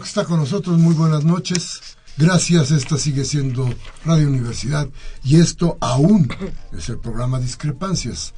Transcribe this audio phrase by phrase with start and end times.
[0.00, 0.78] Que está con nosotros.
[0.78, 1.80] Muy buenas noches.
[2.16, 2.70] Gracias.
[2.70, 3.68] Esta sigue siendo
[4.04, 4.88] Radio Universidad
[5.22, 6.28] y esto aún
[6.76, 8.32] es el programa Discrepancias.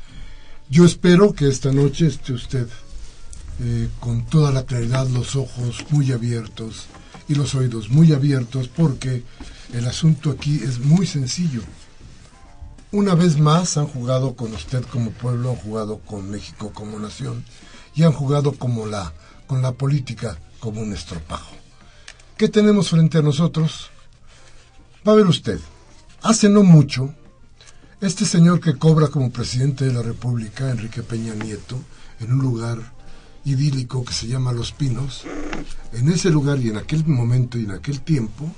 [0.69, 2.67] Yo espero que esta noche esté usted
[3.61, 6.87] eh, con toda la claridad, los ojos muy abiertos
[7.29, 9.23] y los oídos muy abiertos porque
[9.73, 11.63] el asunto aquí es muy sencillo.
[12.91, 17.45] Una vez más han jugado con usted como pueblo, han jugado con México como nación
[17.95, 19.13] y han jugado como la,
[19.47, 21.57] con la política como un estropajo.
[22.37, 23.91] ¿Qué tenemos frente a nosotros?
[25.07, 25.59] Va a ver usted,
[26.23, 27.13] hace no mucho,
[28.01, 31.83] este señor que cobra como presidente de la República, Enrique Peña Nieto,
[32.21, 32.79] en un lugar
[33.45, 35.25] idílico que se llama Los Pinos,
[35.93, 38.49] en ese lugar y en aquel momento y en aquel tiempo,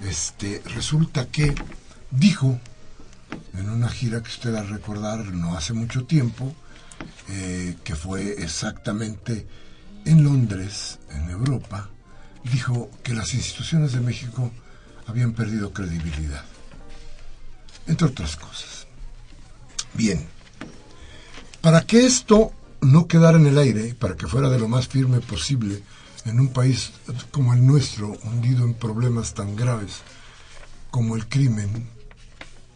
[0.00, 1.54] este, resulta que
[2.10, 2.58] dijo
[3.58, 6.54] en una gira que usted va a recordar no hace mucho tiempo,
[7.28, 9.46] eh, que fue exactamente
[10.06, 11.90] en Londres, en Europa,
[12.44, 14.50] dijo que las instituciones de México
[15.06, 16.44] habían perdido credibilidad,
[17.86, 18.86] entre otras cosas.
[19.94, 20.26] Bien,
[21.60, 25.20] para que esto no quedara en el aire, para que fuera de lo más firme
[25.20, 25.82] posible
[26.24, 26.92] en un país
[27.30, 30.02] como el nuestro, hundido en problemas tan graves
[30.90, 31.88] como el crimen,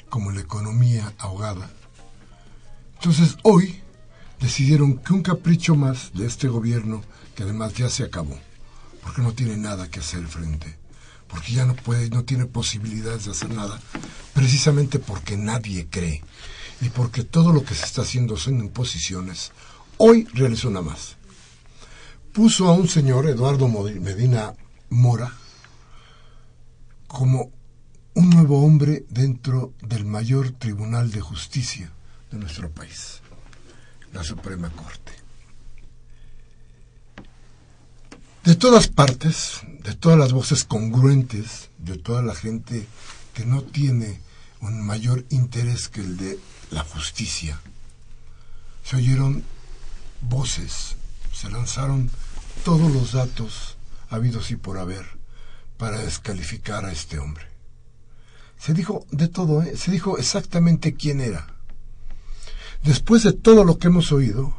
[0.09, 1.71] como la economía ahogada,
[3.01, 3.81] entonces hoy
[4.41, 7.01] decidieron que un capricho más de este gobierno
[7.35, 8.39] que además ya se acabó,
[9.03, 10.77] porque no tiene nada que hacer frente,
[11.29, 13.81] porque ya no puede, no tiene posibilidades de hacer nada,
[14.35, 16.23] precisamente porque nadie cree
[16.81, 19.53] y porque todo lo que se está haciendo son imposiciones.
[19.99, 21.17] Hoy realizó una más.
[22.33, 24.55] Puso a un señor, Eduardo Medina
[24.89, 25.33] Mora,
[27.07, 27.51] como
[28.15, 31.93] un nuevo hombre dentro del mayor tribunal de justicia
[32.31, 33.21] de nuestro país,
[34.13, 35.20] la Suprema Corte.
[38.51, 42.85] De todas partes, de todas las voces congruentes, de toda la gente
[43.33, 44.21] que no tiene
[44.61, 46.37] un mayor interés que el de
[46.73, 47.61] la justicia,
[48.83, 49.45] se oyeron
[50.23, 50.97] voces,
[51.33, 52.11] se lanzaron
[52.65, 53.77] todos los datos
[54.09, 55.07] habidos y por haber
[55.77, 57.47] para descalificar a este hombre.
[58.59, 59.77] Se dijo de todo, ¿eh?
[59.77, 61.55] se dijo exactamente quién era.
[62.83, 64.57] Después de todo lo que hemos oído,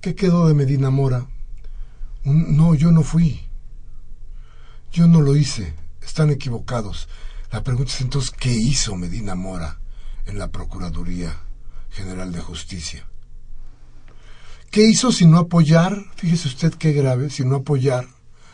[0.00, 1.26] ¿qué quedó de Medina Mora?
[2.24, 3.40] No, yo no fui.
[4.92, 5.74] Yo no lo hice.
[6.02, 7.08] Están equivocados.
[7.52, 9.78] La pregunta es entonces, ¿qué hizo Medina Mora
[10.26, 11.36] en la Procuraduría
[11.90, 13.06] General de Justicia?
[14.70, 16.04] ¿Qué hizo si no apoyar?
[16.14, 18.06] Fíjese usted qué grave, si no apoyar,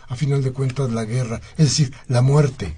[0.08, 2.74] a final de cuentas, la guerra, es decir, la muerte.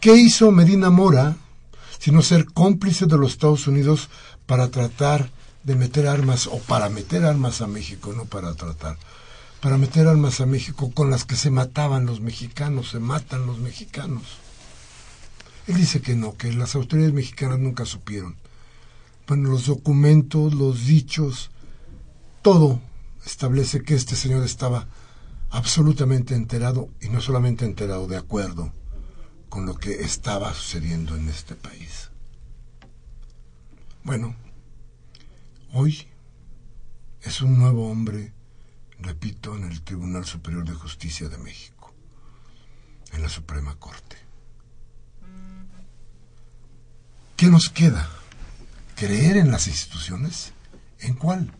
[0.00, 1.36] ¿Qué hizo Medina Mora
[1.98, 4.08] si no ser cómplice de los Estados Unidos
[4.46, 5.30] para tratar
[5.64, 8.96] de meter armas o para meter armas a México, no para tratar,
[9.60, 13.58] para meter armas a México con las que se mataban los mexicanos, se matan los
[13.58, 14.22] mexicanos.
[15.66, 18.36] Él dice que no, que las autoridades mexicanas nunca supieron.
[19.26, 21.50] Bueno, los documentos, los dichos,
[22.42, 22.80] todo
[23.24, 24.88] establece que este señor estaba
[25.50, 28.72] absolutamente enterado, y no solamente enterado, de acuerdo
[29.48, 32.10] con lo que estaba sucediendo en este país.
[34.02, 34.34] Bueno,
[35.72, 36.04] Hoy
[37.22, 38.32] es un nuevo hombre,
[38.98, 41.94] repito, en el Tribunal Superior de Justicia de México,
[43.12, 44.16] en la Suprema Corte.
[47.36, 48.10] ¿Qué nos queda?
[48.96, 50.54] ¿Creer en las instituciones?
[50.98, 51.52] ¿En cuál?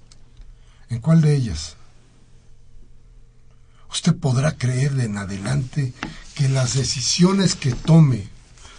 [0.88, 1.76] ¿En cuál de ellas?
[3.92, 5.94] Usted podrá creer de en adelante
[6.34, 8.28] que las decisiones que tome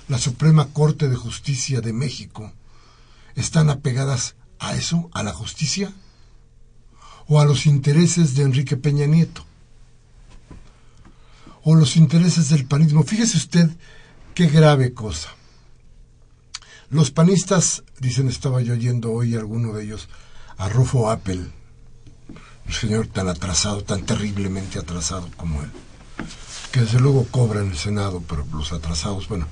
[0.09, 2.51] la Suprema Corte de Justicia de México
[3.35, 5.91] están apegadas a eso, a la justicia
[7.27, 9.43] o a los intereses de Enrique Peña Nieto.
[11.63, 13.03] o los intereses del panismo.
[13.03, 13.69] Fíjese usted
[14.33, 15.29] qué grave cosa.
[16.89, 20.09] Los panistas, dicen, estaba yo oyendo hoy alguno de ellos,
[20.57, 21.45] a Rufo Apple,
[22.65, 25.69] un señor tan atrasado, tan terriblemente atrasado como él,
[26.71, 29.47] que desde luego cobra en el Senado, pero los atrasados, bueno,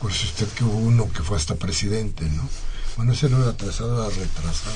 [0.00, 2.46] pues usted que hubo uno que fue hasta presidente, ¿no?
[2.98, 4.74] Bueno, ese no era atrasado, era retrasado.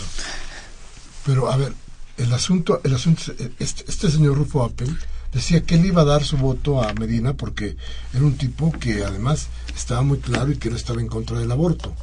[1.26, 1.74] Pero a ver,
[2.18, 3.20] el asunto, el asunto,
[3.58, 4.94] este, este señor Rufo Apple
[5.32, 7.76] decía que él iba a dar su voto a Medina porque
[8.14, 11.50] era un tipo que además estaba muy claro y que no estaba en contra del
[11.50, 11.96] aborto.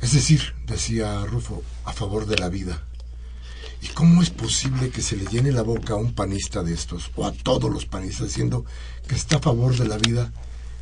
[0.00, 2.84] Es decir, decía Rufo, a favor de la vida.
[3.82, 7.10] ¿Y cómo es posible que se le llene la boca a un panista de estos,
[7.16, 8.64] o a todos los panistas, diciendo
[9.08, 10.32] que está a favor de la vida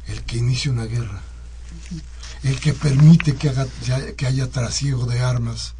[0.07, 1.23] el que inicie una guerra?
[2.43, 3.67] El que permite que, haga,
[4.17, 5.75] que haya trasiego de armas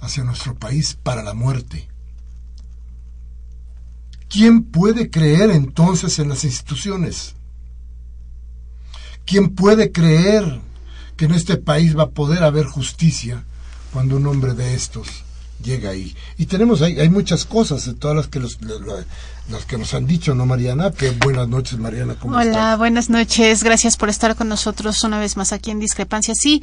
[0.00, 1.88] hacia nuestro país para la muerte.
[4.28, 7.34] ¿Quién puede creer entonces en las instituciones?
[9.24, 10.60] ¿Quién puede creer
[11.16, 13.44] que en este país va a poder haber justicia
[13.92, 15.24] cuando un hombre de estos
[15.62, 16.14] llega ahí?
[16.36, 18.58] Y tenemos ahí, hay muchas cosas, de todas las que, los,
[19.50, 20.90] las que nos han dicho, ¿no, Mariana?
[20.90, 22.16] Que buenas noches, Mariana.
[22.18, 23.62] ¿cómo Hola, buenas noches.
[23.62, 26.34] Gracias por estar con nosotros una vez más aquí en Discrepancia.
[26.34, 26.62] Sí,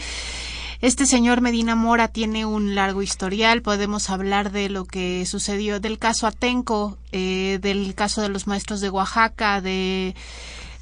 [0.81, 3.61] este señor Medina Mora tiene un largo historial.
[3.61, 8.81] Podemos hablar de lo que sucedió, del caso Atenco, eh, del caso de los maestros
[8.81, 10.15] de Oaxaca, de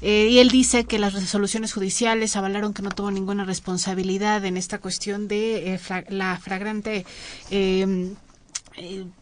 [0.02, 4.56] eh, y él dice que las resoluciones judiciales avalaron que no tuvo ninguna responsabilidad en
[4.56, 7.04] esta cuestión de eh, la fragrante
[7.50, 8.14] eh,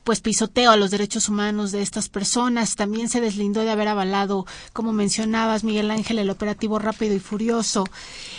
[0.04, 2.76] pues pisoteo a los derechos humanos de estas personas.
[2.76, 7.84] También se deslindó de haber avalado, como mencionabas, Miguel Ángel, el operativo rápido y furioso,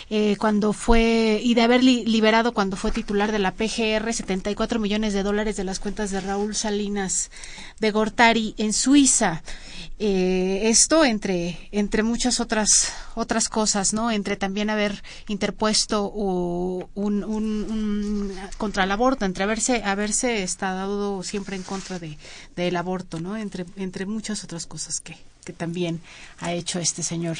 [0.09, 5.13] eh, cuando fue, y de haber liberado cuando fue titular de la PGR 74 millones
[5.13, 7.29] de dólares de las cuentas de Raúl Salinas
[7.79, 9.43] de Gortari en Suiza.
[9.99, 14.11] Eh, esto entre, entre muchas otras, otras cosas, ¿no?
[14.11, 21.63] Entre también haber interpuesto un, un, contra el aborto, entre haberse, haberse estado siempre en
[21.63, 22.17] contra de,
[22.55, 23.37] del aborto, ¿no?
[23.37, 26.01] Entre, entre muchas otras cosas que, que también
[26.39, 27.37] ha hecho este señor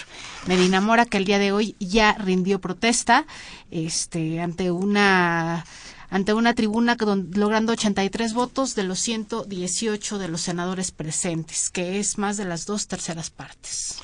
[0.48, 3.26] Medina Mora, que el día de hoy ya rindió protesta
[3.72, 5.66] este, ante una
[6.10, 6.96] ante una tribuna
[7.34, 12.68] logrando 83 votos de los 118 de los senadores presentes, que es más de las
[12.68, 13.96] dos terceras partes.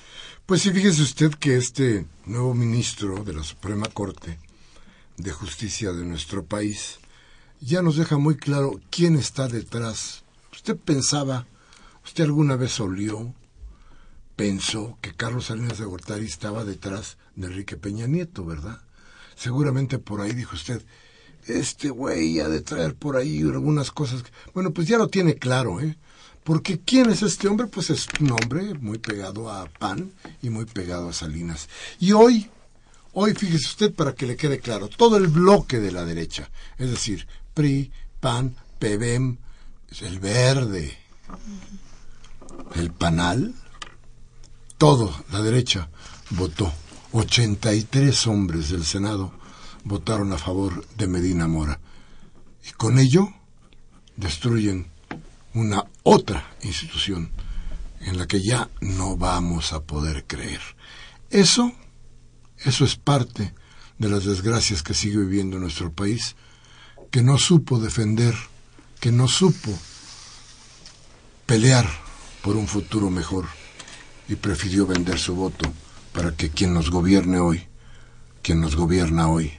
[0.48, 4.40] Pues sí, fíjese usted que este nuevo ministro de la Suprema Corte
[5.18, 6.98] de Justicia de nuestro país
[7.62, 10.24] ya nos deja muy claro quién está detrás.
[10.52, 11.48] Usted pensaba,
[12.04, 13.34] usted alguna vez olió,
[14.36, 18.82] pensó que Carlos Salinas de Gortari estaba detrás de Enrique Peña Nieto, ¿verdad?
[19.36, 20.82] Seguramente por ahí dijo usted,
[21.48, 24.24] este güey ha de traer por ahí algunas cosas.
[24.54, 25.98] Bueno, pues ya lo tiene claro, ¿eh?
[26.44, 27.68] Porque ¿quién es este hombre?
[27.68, 31.70] Pues es un hombre muy pegado a PAN y muy pegado a Salinas.
[32.00, 32.50] Y hoy,
[33.14, 36.90] hoy fíjese usted para que le quede claro, todo el bloque de la derecha, es
[36.90, 37.28] decir,
[37.60, 37.92] PRI,
[38.22, 39.38] PAN, PBM,
[40.00, 40.98] el Verde,
[42.76, 43.54] el PANAL,
[44.78, 45.90] todo, la derecha,
[46.30, 46.72] votó.
[47.12, 49.34] 83 hombres del Senado
[49.84, 51.82] votaron a favor de Medina Mora.
[52.66, 53.28] Y con ello
[54.16, 54.88] destruyen
[55.54, 57.30] una otra institución
[58.00, 60.62] en la que ya no vamos a poder creer.
[61.30, 61.74] Eso,
[62.60, 63.54] eso es parte
[63.98, 66.38] de las desgracias que sigue viviendo nuestro país
[67.12, 68.36] que no supo defender,
[69.00, 69.72] que no supo
[71.46, 71.90] pelear
[72.44, 73.46] por un futuro mejor
[74.28, 75.72] y prefirió vender su voto
[76.14, 77.68] para que quien nos gobierne hoy,
[78.42, 79.52] quien nos gobierna hoy,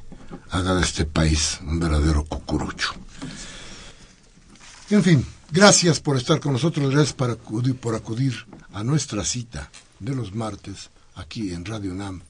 [0.51, 2.93] haga de este país un verdadero cucurucho.
[4.91, 10.15] En fin, gracias por estar con nosotros, gracias por acudir, acudir a nuestra cita de
[10.15, 12.23] los martes aquí en Radio NAM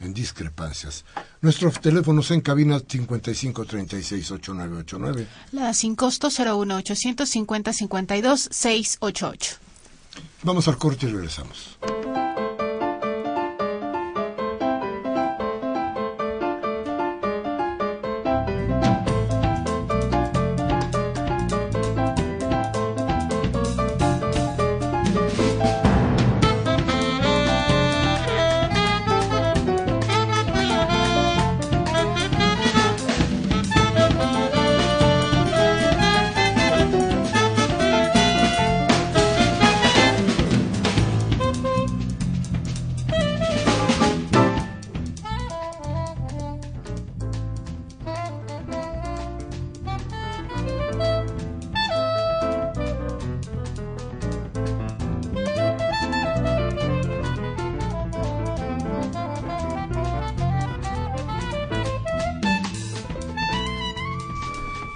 [0.00, 1.04] en discrepancias.
[1.40, 5.26] Nuestros teléfonos en cabina 55368989.
[5.52, 9.56] La sin costo 01850 52 688.
[10.42, 11.78] Vamos al corte y regresamos.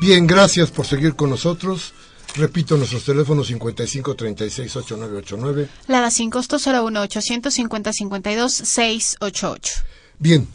[0.02, 1.94] Bien, gracias por seguir con nosotros.
[2.34, 5.68] Repito, nuestros teléfonos 55 36 8989.
[5.86, 9.72] Lada sin costo 01 850 52 688.
[10.18, 10.48] Bien,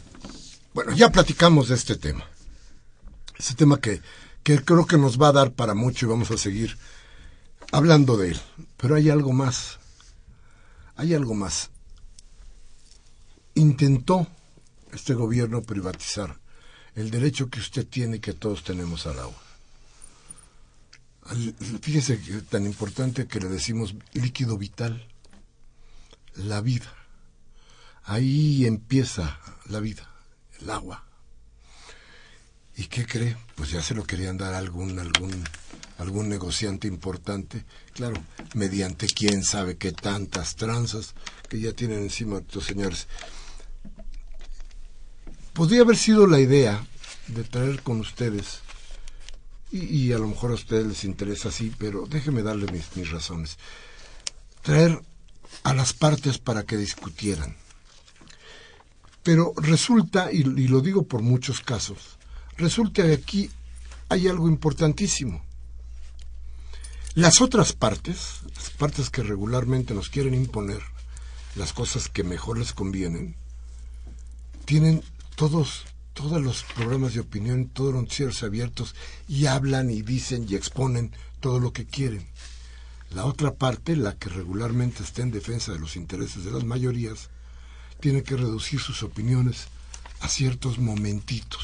[0.74, 2.26] bueno, ya platicamos de este tema.
[3.38, 4.02] Este tema que,
[4.42, 6.76] que creo que nos va a dar para mucho y vamos a seguir
[7.72, 8.40] hablando de él.
[8.76, 9.78] Pero hay algo más.
[10.94, 11.70] Hay algo más.
[13.54, 14.26] Intentó
[14.92, 16.36] este gobierno privatizar
[16.98, 19.42] el derecho que usted tiene que todos tenemos al agua.
[21.80, 25.06] Fíjese que tan importante que le decimos líquido vital,
[26.34, 26.92] la vida.
[28.02, 30.10] Ahí empieza la vida,
[30.60, 31.04] el agua.
[32.76, 33.36] ¿Y qué cree?
[33.54, 35.44] Pues ya se lo querían dar a algún, algún,
[35.98, 38.20] algún negociante importante, claro,
[38.54, 41.14] mediante quién sabe qué tantas tranzas
[41.48, 43.06] que ya tienen encima estos señores.
[45.58, 46.86] Podría haber sido la idea
[47.26, 48.60] de traer con ustedes
[49.72, 53.58] y, a lo mejor a ustedes les interesa así, pero déjenme darle mis, mis razones.
[54.62, 55.02] Traer
[55.64, 57.56] a las partes para que discutieran.
[59.24, 62.18] Pero resulta, y, y lo digo por muchos casos,
[62.56, 63.50] resulta que aquí
[64.10, 65.44] hay algo importantísimo.
[67.14, 70.82] Las otras partes, las partes que regularmente nos quieren imponer
[71.56, 73.34] las cosas que mejor les convienen,
[74.64, 75.02] tienen
[75.38, 78.96] todos todos los programas de opinión, todos los noticieros abiertos
[79.28, 82.26] y hablan y dicen y exponen todo lo que quieren.
[83.14, 87.30] La otra parte, la que regularmente está en defensa de los intereses de las mayorías,
[88.00, 89.68] tiene que reducir sus opiniones
[90.18, 91.62] a ciertos momentitos,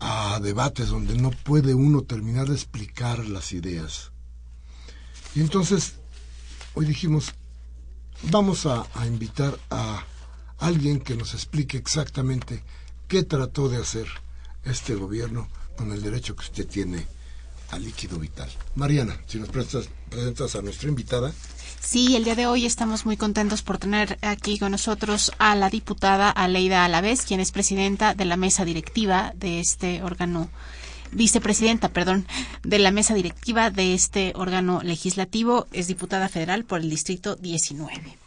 [0.00, 4.12] a debates donde no puede uno terminar de explicar las ideas.
[5.34, 5.94] Y entonces,
[6.74, 7.32] hoy dijimos,
[8.24, 10.04] vamos a, a invitar a
[10.58, 12.62] alguien que nos explique exactamente
[13.06, 14.06] qué trató de hacer
[14.64, 17.06] este gobierno con el derecho que usted tiene
[17.70, 18.50] al líquido vital.
[18.74, 21.32] Mariana, si nos prestas, presentas a nuestra invitada.
[21.80, 25.70] Sí, el día de hoy estamos muy contentos por tener aquí con nosotros a la
[25.70, 30.50] diputada Aleida Alavés, quien es presidenta de la mesa directiva de este órgano
[31.12, 32.26] vicepresidenta, perdón,
[32.62, 38.18] de la mesa directiva de este órgano legislativo, es diputada federal por el distrito 19.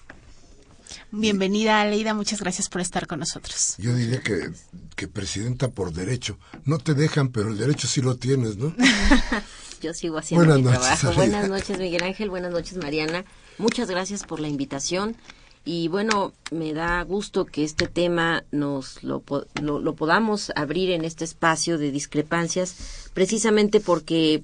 [1.12, 2.14] Bienvenida, Aleida.
[2.14, 3.76] Muchas gracias por estar con nosotros.
[3.78, 4.52] Yo diría que,
[4.96, 6.38] que presidenta por derecho.
[6.66, 8.74] No te dejan, pero el derecho sí lo tienes, ¿no?
[9.82, 11.12] Yo sigo haciendo mi trabajo.
[11.14, 12.30] Buenas noches, Miguel Ángel.
[12.30, 13.26] Buenas noches, Mariana.
[13.58, 15.16] Muchas gracias por la invitación.
[15.64, 19.24] Y bueno, me da gusto que este tema nos lo,
[19.62, 24.44] lo, podamos abrir en este espacio de discrepancias, precisamente porque,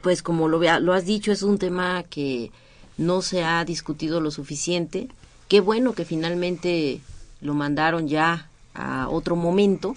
[0.00, 2.50] pues como lo, lo has dicho, es un tema que
[2.98, 5.08] no se ha discutido lo suficiente
[5.48, 7.00] Qué bueno que finalmente
[7.40, 9.94] lo mandaron ya a otro momento.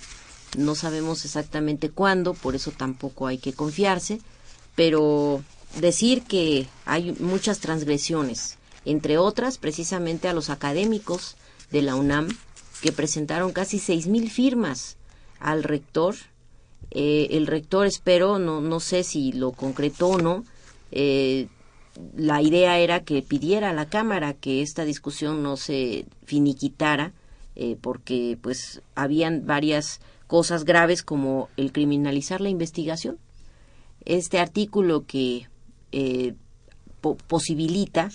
[0.57, 4.19] No sabemos exactamente cuándo, por eso tampoco hay que confiarse,
[4.75, 5.43] pero
[5.79, 11.35] decir que hay muchas transgresiones, entre otras precisamente a los académicos
[11.71, 12.29] de la UNAM,
[12.81, 14.97] que presentaron casi seis mil firmas
[15.39, 16.15] al rector.
[16.91, 20.43] Eh, el rector, espero, no, no sé si lo concretó o no,
[20.91, 21.47] eh,
[22.15, 27.13] la idea era que pidiera a la Cámara que esta discusión no se finiquitara,
[27.55, 33.17] eh, porque pues habían varias cosas graves como el criminalizar la investigación.
[34.05, 35.47] Este artículo que
[35.91, 36.35] eh,
[37.27, 38.09] posibilita,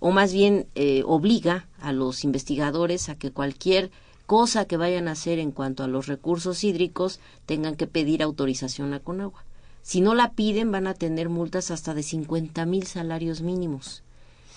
[0.00, 3.90] o más bien eh, obliga a los investigadores a que cualquier
[4.26, 8.94] cosa que vayan a hacer en cuanto a los recursos hídricos tengan que pedir autorización
[8.94, 9.44] a Conagua.
[9.82, 14.02] Si no la piden, van a tener multas hasta de 50 mil salarios mínimos.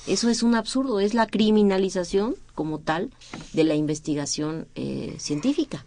[0.07, 3.09] Eso es un absurdo, es la criminalización como tal
[3.53, 5.85] de la investigación eh, científica.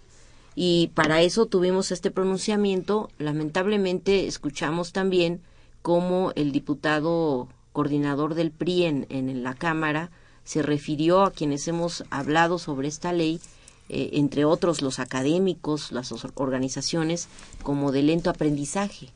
[0.56, 3.10] Y para eso tuvimos este pronunciamiento.
[3.18, 5.40] Lamentablemente escuchamos también
[5.82, 10.10] cómo el diputado coordinador del PRI en, la Cámara
[10.42, 13.40] se refirió a quienes hemos hablado sobre esta ley,
[13.88, 17.28] eh, entre otros los académicos, las organizaciones,
[17.62, 19.12] como de lento aprendizaje.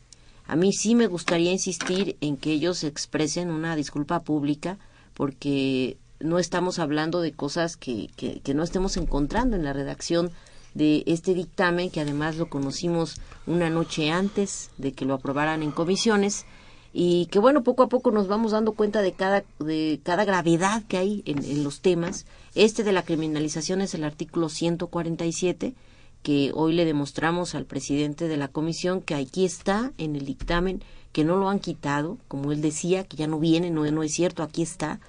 [0.47, 4.79] A mí sí me gustaría insistir en que ellos expresen una disculpa pública
[5.15, 10.31] porque no estamos hablando de cosas que, que, no estemos encontrando en la redacción
[10.75, 15.71] de este dictamen, que además lo conocimos una noche antes de que lo aprobaran en
[15.71, 16.47] comisiones,
[16.95, 20.83] y que bueno, poco a poco nos vamos dando cuenta de cada, de cada gravedad
[20.89, 22.27] que hay en, en los temas.
[22.55, 25.75] Este de la criminalización es el artículo 147,
[26.23, 30.83] que hoy le demostramos al presidente de la comisión que aquí está en el dictamen,
[31.12, 34.12] que no lo han quitado, como él decía, que ya no viene, no, no es
[34.12, 35.00] cierto, aquí está.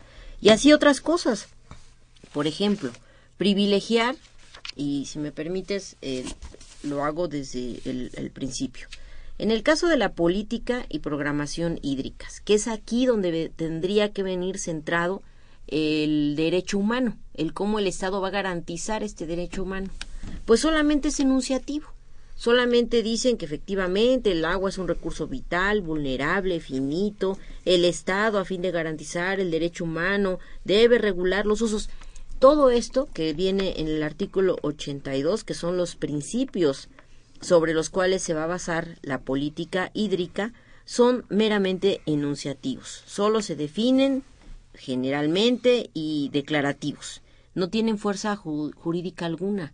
[0.42, 1.48] Y así otras cosas.
[2.34, 2.92] Por ejemplo,
[3.38, 4.16] privilegiar,
[4.76, 5.96] y si me permites,
[6.84, 8.88] lo hago desde el, principio.
[9.38, 14.24] En el caso de la política y programación hídricas, que es aquí donde tendría que
[14.24, 15.22] venir centrado
[15.68, 19.90] el derecho humano, el cómo el Estado va a garantizar este derecho humano.
[20.46, 21.88] Pues solamente es enunciativo.
[22.36, 27.38] Solamente dicen que efectivamente el agua es un recurso vital, vulnerable, finito.
[27.64, 31.90] El Estado, a fin de garantizar el derecho humano, debe regular los usos.
[32.40, 36.90] Todo esto que viene en el artículo 82, que son los principios
[37.40, 40.54] sobre los cuales se va a basar la política hídrica,
[40.86, 43.04] son meramente enunciativos.
[43.06, 44.24] Solo se definen
[44.74, 47.22] generalmente y declarativos.
[47.54, 49.74] No tienen fuerza jurídica alguna.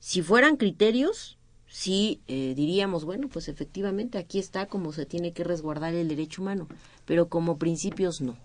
[0.00, 1.38] Si fueran criterios,
[1.68, 6.42] sí eh, diríamos, bueno, pues efectivamente aquí está como se tiene que resguardar el derecho
[6.42, 6.66] humano,
[7.04, 8.36] pero como principios no.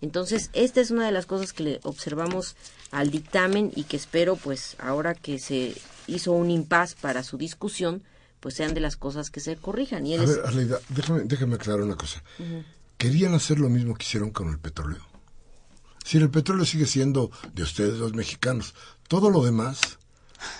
[0.00, 2.56] Entonces, esta es una de las cosas que le observamos
[2.90, 5.74] al dictamen y que espero, pues, ahora que se
[6.06, 8.02] hizo un impas para su discusión,
[8.40, 10.06] pues sean de las cosas que se corrijan.
[10.06, 12.22] Y A ver, Arleida, déjame, déjame aclarar una cosa.
[12.96, 15.02] Querían hacer lo mismo que hicieron con el petróleo.
[16.04, 18.74] Si el petróleo sigue siendo de ustedes los mexicanos,
[19.08, 19.98] todo lo demás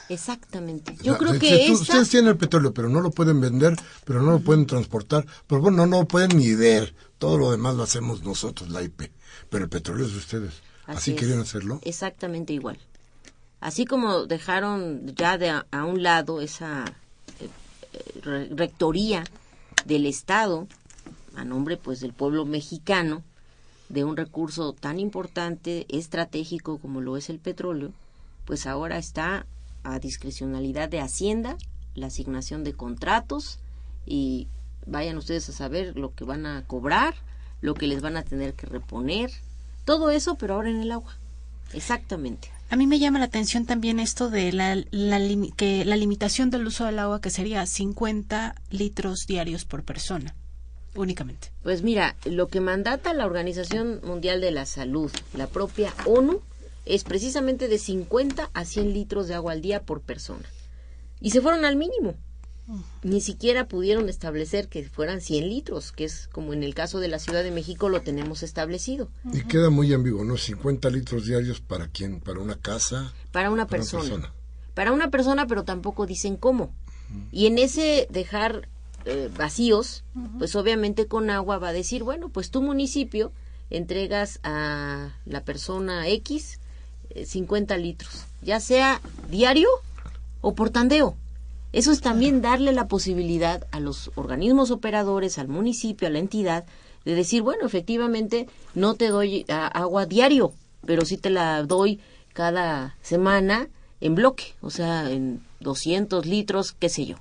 [0.09, 0.97] Exactamente.
[1.03, 4.41] Yo creo que ustedes tienen el petróleo, pero no lo pueden vender, pero no lo
[4.41, 6.95] pueden transportar, pero bueno, no lo pueden ni ver.
[7.19, 9.11] Todo lo demás lo hacemos nosotros, la IP.
[9.51, 10.55] Pero el petróleo es de ustedes.
[10.87, 11.81] Así, querían hacerlo.
[11.83, 12.79] Exactamente igual.
[13.61, 16.85] Así como dejaron ya de a, un lado esa
[17.41, 19.25] eh, rectoría
[19.85, 20.67] del Estado
[21.35, 23.23] a nombre pues del pueblo mexicano
[23.89, 27.93] de un recurso tan importante, estratégico como lo es el petróleo,
[28.45, 29.47] pues ahora está
[29.95, 31.57] a discrecionalidad de Hacienda
[31.99, 33.59] la asignación de contratos
[34.07, 34.49] y
[34.87, 37.15] vayan ustedes a saber lo que van a cobrar,
[37.61, 39.31] lo que les van a tener que reponer,
[39.85, 41.17] todo eso, pero ahora en el agua.
[41.73, 42.51] Exactamente.
[42.71, 45.21] A mí me llama la atención también esto de la, la,
[45.57, 50.35] que la limitación del uso del agua que sería 50 litros diarios por persona
[50.95, 51.53] únicamente.
[51.63, 56.41] Pues mira, lo que mandata la Organización Mundial de la Salud, la propia ONU,
[56.89, 60.49] es precisamente de 50 a 100 litros de agua al día por persona.
[61.21, 62.15] Y se fueron al mínimo.
[63.03, 67.09] Ni siquiera pudieron establecer que fueran 100 litros, que es como en el caso de
[67.09, 69.09] la Ciudad de México lo tenemos establecido.
[69.33, 70.37] Y queda muy ambiguo, ¿no?
[70.37, 72.21] 50 litros diarios para quién?
[72.21, 73.15] ¿Para una casa?
[73.33, 74.35] Para una, persona.
[74.75, 76.75] Para una persona, pero tampoco dicen cómo.
[77.33, 78.69] Y en ese dejar
[79.07, 80.05] eh, vacíos,
[80.39, 83.33] pues obviamente con agua va a decir, bueno, pues tu municipio
[83.71, 86.61] entregas a la persona X
[87.25, 89.69] 50 eh, litros, ya sea diario
[90.41, 91.17] o por tandeo.
[91.73, 96.65] Eso es también darle la posibilidad a los organismos operadores, al municipio, a la entidad,
[97.05, 100.53] de decir, bueno, efectivamente no te doy agua diario,
[100.87, 102.01] pero sí te la doy
[102.33, 103.69] cada semana
[104.01, 107.17] en bloque, o sea, en 200 litros, qué sé yo.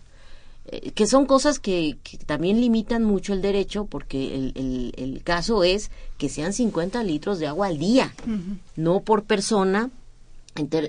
[0.69, 5.91] Eh, que son cosas que, también limitan mucho el derecho, porque el, el, caso es
[6.17, 8.13] que sean 50 litros de agua al día,
[8.75, 9.89] no por persona,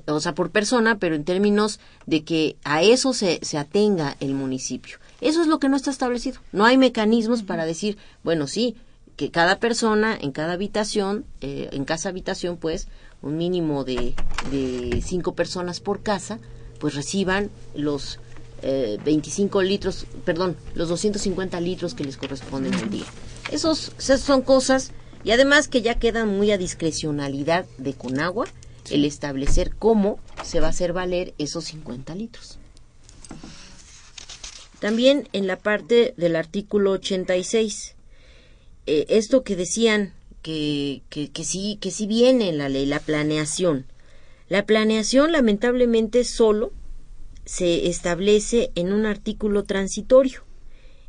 [0.06, 4.34] o sea, por persona, pero en términos de que a eso se, se atenga el
[4.34, 4.98] municipio.
[5.20, 6.40] Eso es lo que no está establecido.
[6.52, 8.76] No hay mecanismos para decir, bueno, sí,
[9.16, 12.88] que cada persona en cada habitación, eh, en casa habitación, pues,
[13.22, 14.14] un mínimo de,
[14.50, 16.38] de cinco personas por casa,
[16.78, 18.20] pues reciban los
[18.62, 23.06] 25 eh, litros, perdón, los 250 litros que les corresponden al día.
[23.50, 24.92] Esos, esas son cosas,
[25.24, 28.46] y además que ya quedan muy a discrecionalidad de Conagua
[28.90, 32.58] el establecer cómo se va a hacer valer esos 50 litros.
[34.80, 37.94] También en la parte del artículo 86,
[38.86, 43.00] eh, esto que decían que, que, que, sí, que sí viene en la ley, la
[43.00, 43.86] planeación.
[44.48, 46.72] La planeación lamentablemente solo
[47.48, 50.44] se establece en un artículo transitorio.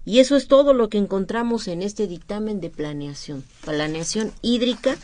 [0.06, 3.44] Y eso es todo lo que encontramos en este dictamen de planeación.
[3.66, 4.96] Planeación hídrica,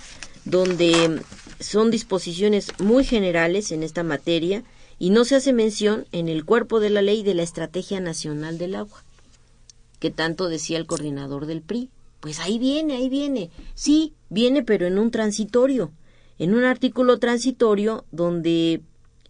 [0.45, 1.19] donde
[1.59, 4.63] son disposiciones muy generales en esta materia
[4.97, 8.57] y no se hace mención en el cuerpo de la ley de la Estrategia Nacional
[8.57, 9.03] del Agua,
[9.99, 11.89] que tanto decía el coordinador del PRI.
[12.21, 13.49] Pues ahí viene, ahí viene.
[13.73, 15.91] Sí, viene, pero en un transitorio,
[16.39, 18.83] en un artículo transitorio donde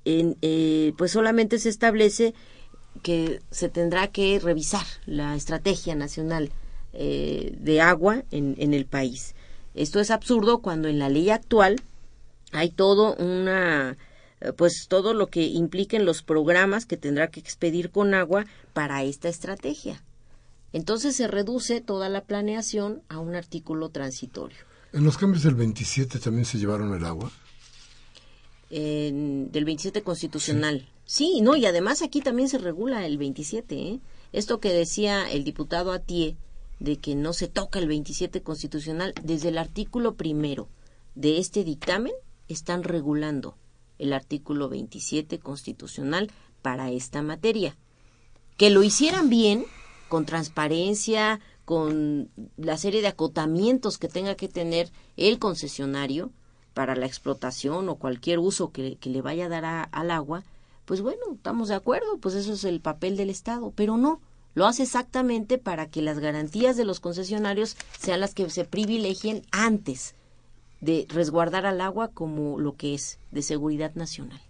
[0.06, 2.34] eh, pues solamente se establece
[3.02, 6.52] que se tendrá que revisar la estrategia nacional
[6.94, 9.36] eh, de agua en, en, el país.
[9.74, 11.82] Esto es absurdo cuando en la ley actual
[12.52, 13.98] hay todo una
[14.58, 19.30] pues todo lo que impliquen los programas que tendrá que expedir con agua para esta
[19.30, 20.04] estrategia.
[20.74, 24.58] Entonces se reduce toda la planeación a un artículo transitorio.
[24.92, 27.32] ¿En los cambios del 27 también se llevaron el agua?
[28.70, 30.88] Del 27 constitucional.
[31.06, 31.42] Sí.
[31.42, 34.00] no, y además aquí también se regula el 27, ¿eh?
[34.32, 36.36] Esto que decía el diputado Atié,
[36.80, 40.68] de que no se toca el 27 constitucional, desde el artículo primero
[41.14, 42.14] de este dictamen
[42.48, 43.56] están regulando
[43.98, 47.78] el artículo 27 constitucional para esta materia.
[48.58, 49.66] Que lo hicieran bien,
[50.10, 56.32] con transparencia, con la serie de acotamientos que tenga que tener el concesionario
[56.76, 60.44] para la explotación o cualquier uso que, le vaya a dar al agua,
[60.84, 64.20] pues bueno, estamos de acuerdo, pues eso es el papel del Estado, pero no,
[64.54, 69.42] lo hace exactamente para que las garantías de los concesionarios sean las que se privilegien
[69.52, 70.16] antes
[70.82, 74.42] de resguardar al agua como lo que es de seguridad nacional.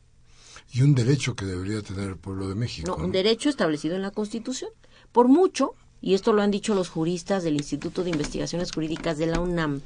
[0.74, 2.88] Y un derecho que debería tener el pueblo de México.
[2.88, 4.72] No, un derecho establecido en la Constitución.
[5.12, 9.28] Por mucho, y esto lo han dicho los juristas del Instituto de Investigaciones Jurídicas de
[9.28, 9.82] la UNAM,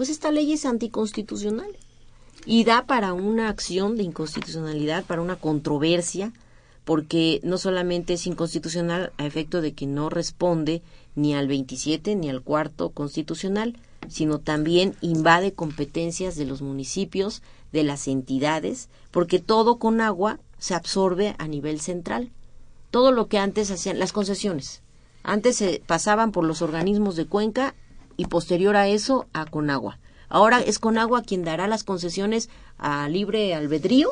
[0.00, 1.76] pues esta ley es anticonstitucional
[2.46, 6.32] y da para una acción de inconstitucionalidad, para una controversia,
[6.86, 10.80] porque no solamente es inconstitucional a efecto de que no responde
[11.16, 13.76] ni al 27 ni al cuarto constitucional,
[14.08, 20.74] sino también invade competencias de los municipios, de las entidades, porque todo con agua se
[20.74, 22.30] absorbe a nivel central.
[22.90, 24.80] Todo lo que antes hacían las concesiones.
[25.22, 27.74] Antes se pasaban por los organismos de Cuenca
[28.20, 29.98] y posterior a eso a Conagua.
[30.28, 34.10] Ahora es Conagua quien dará las concesiones a libre albedrío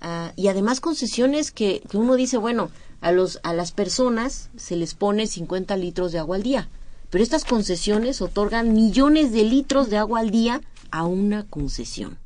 [0.00, 4.76] ah, y además concesiones que, que uno dice, bueno, a, los, a las personas se
[4.76, 6.68] les pone 50 litros de agua al día
[7.10, 12.18] pero estas concesiones otorgan millones de litros de agua al día a una concesión.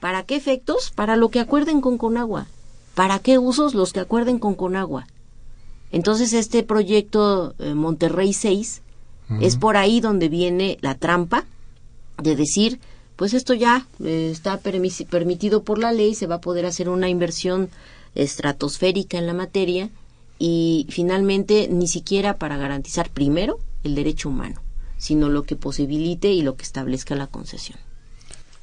[0.00, 0.92] ¿Para qué efectos?
[0.94, 2.46] Para lo que acuerden con Conagua.
[2.94, 5.06] ¿Para qué usos los que acuerden con Conagua?
[5.90, 8.82] Entonces este proyecto eh, Monterrey 6
[9.40, 11.46] es por ahí donde viene la trampa
[12.22, 12.80] de decir,
[13.16, 17.08] pues esto ya eh, está permitido por la ley, se va a poder hacer una
[17.08, 17.70] inversión
[18.14, 19.90] estratosférica en la materia
[20.38, 24.60] y finalmente ni siquiera para garantizar primero el derecho humano,
[24.98, 27.78] sino lo que posibilite y lo que establezca la concesión.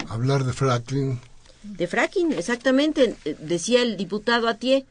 [0.07, 1.19] Hablar de fracking.
[1.63, 3.15] De fracking, exactamente.
[3.25, 4.85] Eh, decía el diputado Atié,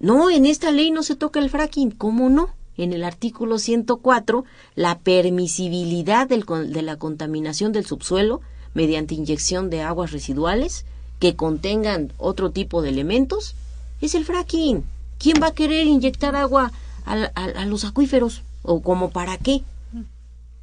[0.00, 1.92] no, en esta ley no se toca el fracking.
[1.92, 2.50] ¿Cómo no?
[2.76, 8.40] En el artículo 104, la permisibilidad del, de la contaminación del subsuelo
[8.74, 10.84] mediante inyección de aguas residuales
[11.18, 13.54] que contengan otro tipo de elementos
[14.00, 14.84] es el fracking.
[15.18, 16.72] ¿Quién va a querer inyectar agua
[17.04, 18.42] a los acuíferos?
[18.62, 19.62] ¿O como para qué?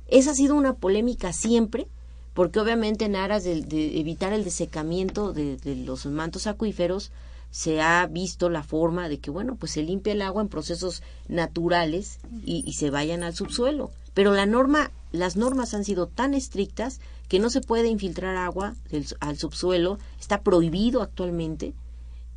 [0.07, 1.87] Esa ha sido una polémica siempre,
[2.33, 3.59] porque obviamente en aras de,
[3.99, 7.11] evitar el desecamiento de, los mantos acuíferos,
[7.51, 11.01] se ha visto la forma de que, bueno, pues se limpia el agua en procesos
[11.27, 13.91] naturales y, se vayan al subsuelo.
[14.13, 18.75] Pero la norma, las normas han sido tan estrictas que no se puede infiltrar agua
[19.19, 21.73] al subsuelo, está prohibido actualmente,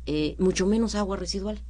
[0.05, 1.61] eh, mucho menos agua residual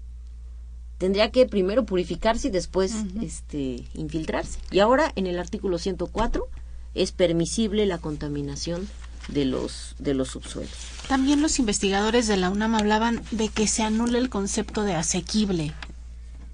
[1.03, 4.57] tendría que primero purificarse y después este, infiltrarse.
[4.71, 6.47] Y ahora en el artículo 104
[6.93, 8.87] es permisible la contaminación
[9.27, 10.73] de los, de los subsuelos.
[11.07, 15.73] También los investigadores de la UNAM hablaban de que se anula el concepto de asequible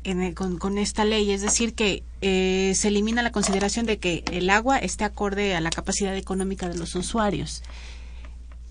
[0.04, 4.50] en con, esta ley, es decir, que eh, se elimina la consideración de que el
[4.50, 7.64] agua esté acorde a la capacidad económica de los usuarios.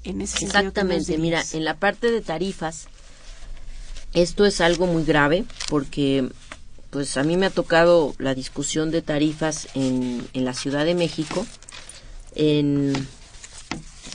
[0.05, 2.89] En ese Exactamente, mira, en la parte de tarifas,
[4.15, 6.29] esto es algo muy grave porque
[6.91, 10.95] pues a mí me ha tocado la discusión de tarifas en, en la Ciudad de
[10.95, 11.47] México.
[12.35, 12.95] En,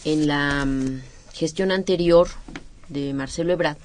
[0.05, 1.01] en la mm,
[1.33, 2.27] gestión anterior
[2.89, 3.77] de Marcelo Ebrard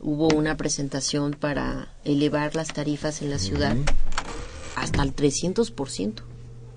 [0.00, 3.76] hubo una presentación para elevar las tarifas en la ciudad
[4.76, 6.22] hasta el 300%.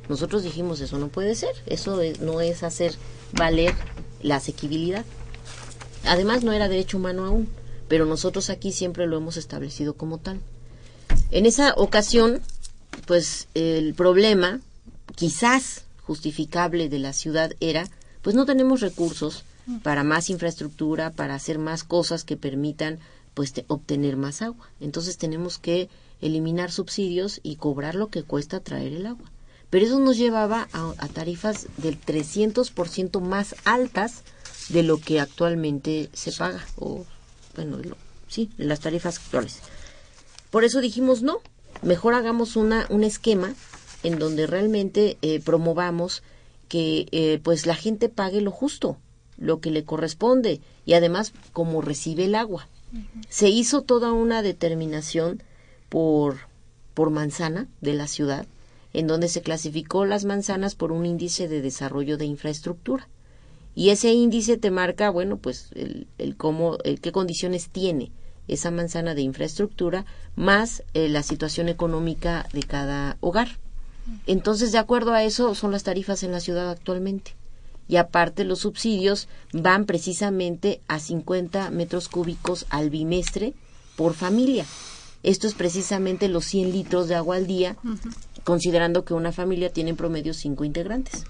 [0.09, 2.93] Nosotros dijimos, eso no puede ser, eso no es hacer
[3.31, 3.73] valer
[4.21, 5.05] la asequibilidad.
[6.05, 7.47] Además, no era derecho humano aún
[7.93, 10.39] pero nosotros aquí siempre lo hemos establecido como tal.
[11.29, 12.41] En esa ocasión,
[13.05, 14.61] pues el problema,
[15.15, 17.87] quizás justificable de la ciudad era,
[18.23, 19.43] pues no tenemos recursos
[19.83, 22.99] para más infraestructura, para hacer más cosas que permitan
[23.33, 24.69] pues obtener más agua.
[24.79, 25.89] Entonces tenemos que
[26.21, 29.31] eliminar subsidios y cobrar lo que cuesta traer el agua.
[29.69, 34.23] Pero eso nos llevaba a, a tarifas del 300% más altas
[34.69, 37.05] de lo que actualmente se paga o
[37.55, 37.77] bueno,
[38.27, 39.59] sí, las tarifas actuales.
[40.49, 41.39] Por eso dijimos no,
[41.81, 43.53] mejor hagamos una, un esquema
[44.03, 46.23] en donde realmente eh, promovamos
[46.73, 48.97] que eh, pues la gente pague lo justo,
[49.37, 52.67] lo que le corresponde y además como recibe el agua.
[53.29, 55.43] Se hizo toda una determinación
[55.87, 56.37] por,
[56.95, 58.47] por manzana de la ciudad,
[58.91, 63.07] en donde se clasificó las manzanas por un índice de desarrollo de infraestructura.
[63.75, 68.11] Y ese índice te marca, bueno, pues el, el cómo, qué condiciones tiene
[68.47, 73.59] esa manzana de infraestructura más eh, la situación económica de cada hogar.
[74.27, 77.35] Entonces, de acuerdo a eso, son las tarifas en la ciudad actualmente.
[77.87, 83.53] Y aparte, los subsidios van precisamente a 50 metros cúbicos al bimestre
[83.95, 84.65] por familia.
[85.21, 87.77] Esto es precisamente los 100 litros de agua al día,
[88.43, 91.23] considerando que una familia tiene en promedio 5 integrantes.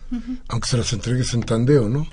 [0.47, 2.07] Aunque se las entregues en tandeo, ¿no?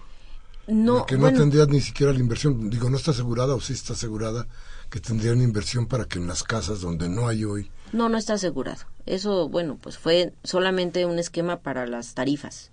[0.67, 2.71] No, que no tendrías ni siquiera la inversión.
[2.71, 4.47] Digo, ¿no está asegurada o sí está asegurada
[4.89, 7.71] que tendría una inversión para que en las casas donde no hay hoy...
[7.93, 8.85] No, no está asegurado.
[9.07, 12.71] Eso, bueno, pues fue solamente un esquema para las tarifas,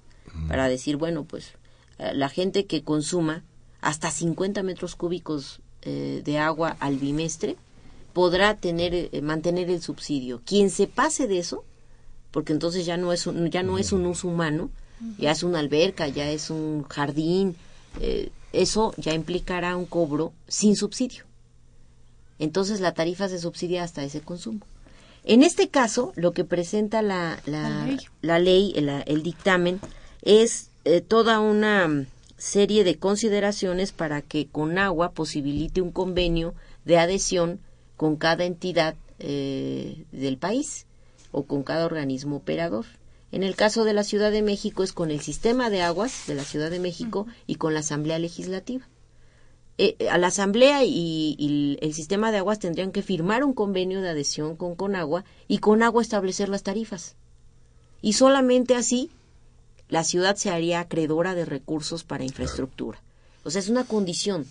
[0.47, 1.53] para decir, bueno, pues
[1.97, 3.43] eh, la gente que consuma
[3.81, 7.55] hasta 50 metros cúbicos eh, de agua al bimestre
[8.13, 10.41] podrá tener eh, mantener el subsidio.
[10.45, 11.63] Quien se pase de eso,
[12.31, 14.69] porque entonces ya no es un, ya no es un uso humano,
[15.17, 17.55] ya es una alberca, ya es un jardín,
[18.51, 21.27] eso ya implicará un cobro sin subsidio
[22.39, 24.59] entonces la tarifa se subsidia hasta ese consumo.
[25.29, 29.81] En este caso, lo que presenta la, la, ley, el, dictamen,
[30.21, 32.05] es eh, toda una
[32.37, 36.53] serie de consideraciones para que Conagua posibilite un convenio
[36.85, 37.59] de adhesión
[37.97, 40.85] con cada entidad eh, del país
[41.33, 42.85] o con cada organismo operador.
[43.33, 46.35] En el caso de la Ciudad de México es con el sistema de aguas de
[46.35, 48.87] la Ciudad de México y con la Asamblea Legislativa.
[49.79, 54.09] Eh, a la Asamblea y, el sistema de aguas tendrían que firmar un convenio de
[54.09, 57.15] adhesión con Conagua y Conagua establecer las tarifas.
[58.01, 59.11] Y solamente así
[59.89, 63.01] la ciudad se haría acreedora de recursos para infraestructura.
[63.43, 64.45] O sea, es una condición.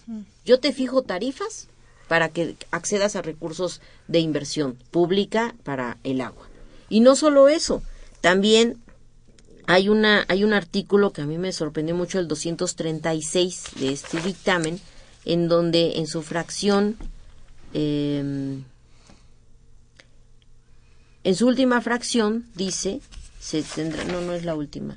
[0.44, 1.68] Yo te fijo tarifas
[2.08, 6.46] para que accedas a recursos de inversión pública para el agua.
[6.88, 7.82] Y no solo eso,
[8.20, 8.78] también
[9.66, 14.20] hay, una, hay un artículo que a mí me sorprendió mucho, el 236 de este
[14.20, 14.80] dictamen,
[15.26, 16.96] en donde en su fracción,
[17.74, 18.62] em,
[21.24, 23.00] en su última fracción dice,
[23.40, 24.96] se tendrá, no, no es la última,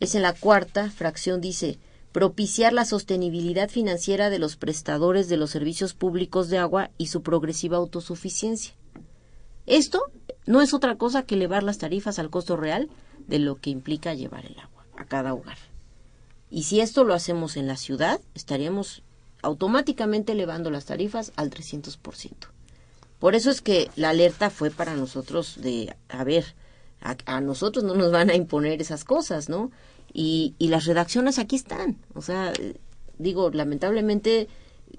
[0.00, 1.78] es en la cuarta fracción dice,
[2.10, 7.22] propiciar la sostenibilidad financiera de los prestadores de los servicios públicos de agua y su
[7.22, 8.74] progresiva autosuficiencia.
[9.66, 10.02] Esto
[10.46, 12.88] no es otra cosa que elevar las tarifas al costo real
[13.28, 15.58] de lo que implica llevar el agua a cada hogar.
[16.50, 19.02] Y si esto lo hacemos en la ciudad, estaríamos
[19.42, 22.30] automáticamente elevando las tarifas al 300%.
[23.18, 26.54] Por eso es que la alerta fue para nosotros de, a ver,
[27.00, 29.70] a, nosotros no nos van a imponer esas cosas, ¿no?
[30.12, 31.98] Y, y las redacciones aquí están.
[32.14, 32.52] O sea,
[33.18, 34.48] digo, lamentablemente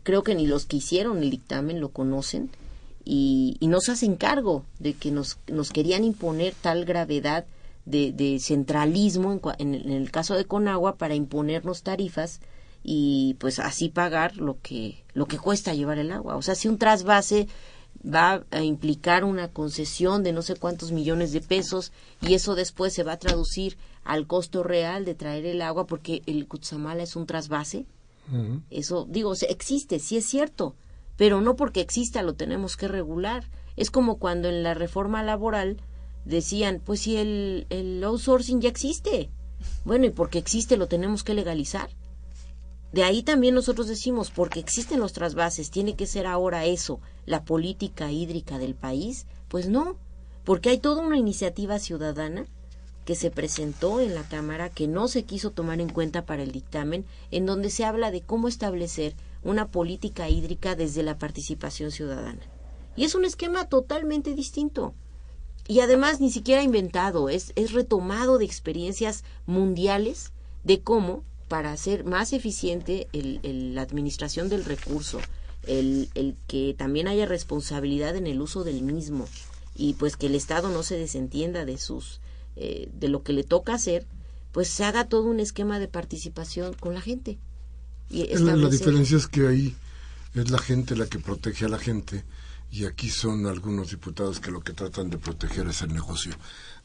[0.04, 2.50] creo que ni los que hicieron el dictamen lo conocen
[3.04, 7.46] y, y no se hacen cargo de que nos, nos querían imponer tal gravedad
[7.86, 12.40] de, de centralismo en, en, el caso de Conagua para imponernos tarifas
[12.84, 16.36] y pues así pagar lo que lo que cuesta llevar el agua.
[16.36, 17.48] O sea, si un trasvase
[18.04, 21.92] va a implicar una concesión de no sé cuántos millones de pesos
[22.22, 26.22] y eso después se va a traducir al costo real de traer el agua porque
[26.26, 27.86] el Cutzamala es un trasvase.
[28.70, 30.74] Eso, digo, existe, sí es cierto,
[31.18, 33.50] pero no porque exista lo tenemos que regular.
[33.76, 35.78] Es como cuando en la reforma laboral
[36.24, 39.30] decían, pues si el, el outsourcing ya existe.
[39.84, 41.90] Bueno, y porque existe lo tenemos que legalizar.
[42.92, 47.46] De ahí también nosotros decimos, porque existen los trasvases, tiene que ser ahora eso, la
[47.46, 49.28] política hídrica del país.
[49.48, 49.96] Pues no,
[50.44, 52.46] porque hay toda una iniciativa ciudadana
[53.06, 56.52] que se presentó en la Cámara que no se quiso tomar en cuenta para el
[56.52, 62.42] dictamen, en donde se habla de cómo establecer una política hídrica desde la participación ciudadana.
[62.96, 64.94] Y es un esquema totalmente distinto.
[65.68, 70.32] Y además ni siquiera inventado, es, es retomado de experiencias mundiales
[70.64, 75.20] de cómo para hacer más eficiente la administración del recurso,
[75.68, 76.08] el,
[76.48, 79.28] que también haya responsabilidad en el uso del mismo
[79.76, 82.22] y pues que el Estado no se desentienda de sus
[82.56, 84.06] eh, de lo que le toca hacer,
[84.54, 87.38] pues se haga todo un esquema de participación con la gente.
[88.10, 89.76] Y la, la diferencia es que ahí
[90.34, 92.24] es la gente la que protege a la gente
[92.72, 96.32] y aquí son algunos diputados que lo que tratan de proteger es el negocio.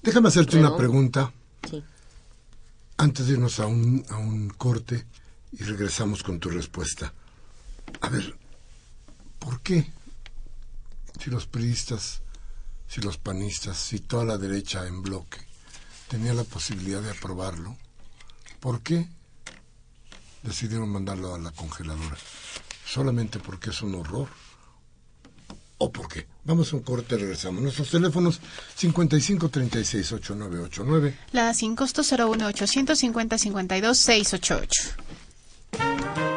[0.03, 1.33] Déjame hacerte una pregunta.
[1.71, 1.85] Sí
[2.97, 5.07] antes de irnos a un, a un corte
[5.53, 7.13] y regresamos con tu respuesta.
[8.01, 8.37] A ver,
[9.39, 9.91] ¿por qué?
[11.21, 12.23] Si los periodistas,
[12.89, 15.39] si los panistas, si toda la derecha en bloque
[16.09, 17.77] tenía la posibilidad de aprobarlo,
[18.61, 19.09] ¿por qué
[20.43, 22.17] decidieron mandarlo a la congeladora?
[22.87, 24.29] ¿Solamente porque es un horror?
[25.79, 26.27] ¿O por qué?
[26.45, 27.63] Vamos a un corte, regresamos.
[27.63, 28.41] Nuestros teléfonos
[28.79, 31.15] 5536-8989.
[31.33, 36.36] La sin costo 01 850 52 688.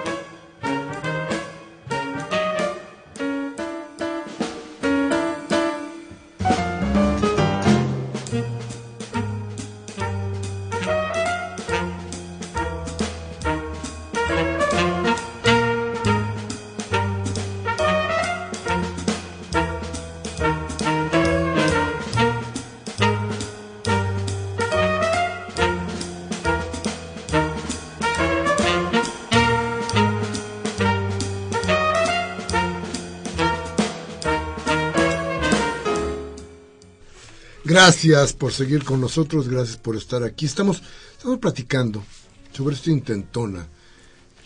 [37.70, 40.48] Gracias por seguir con nosotros, gracias por estar aquí.
[40.48, 42.04] Estamos, estamos platicando
[42.52, 43.68] sobre esta intentona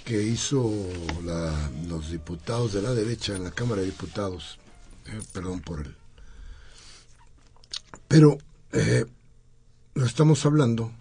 [0.04, 0.70] que hizo
[1.88, 4.60] los diputados de la derecha en la Cámara de Diputados.
[5.06, 5.96] Eh, perdón por él.
[8.10, 8.40] Pero
[8.74, 9.06] eh,
[9.94, 10.92] lo estamos hablando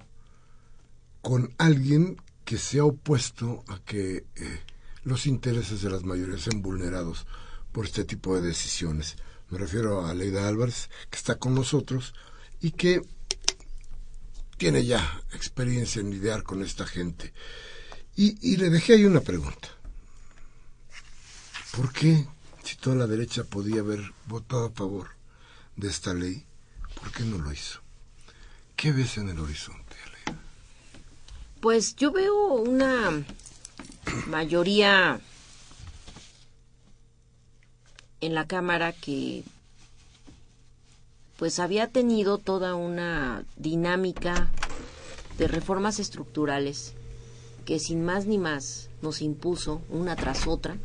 [1.22, 4.60] con alguien que se ha opuesto a que eh,
[5.02, 7.26] los intereses de las mayorías sean vulnerados
[7.72, 9.16] por este tipo de decisiones.
[9.52, 12.14] Me refiero a Leida Álvarez, que está con nosotros
[12.62, 13.02] y que
[14.56, 17.34] tiene ya experiencia en lidiar con esta gente.
[18.16, 19.68] Y, le dejé ahí una pregunta.
[21.76, 22.26] ¿Por qué,
[22.64, 25.08] si toda la derecha podía haber votado a favor
[25.76, 26.46] de esta ley,
[26.98, 27.80] por qué no lo hizo?
[28.74, 30.40] ¿Qué ves en el horizonte, Leida?
[31.60, 33.22] Pues yo veo una
[34.28, 35.20] mayoría
[38.22, 39.44] en la Cámara que
[41.36, 44.50] pues había tenido toda una dinámica
[45.38, 46.94] de reformas estructurales
[47.64, 50.76] que sin más ni más nos impuso una tras otra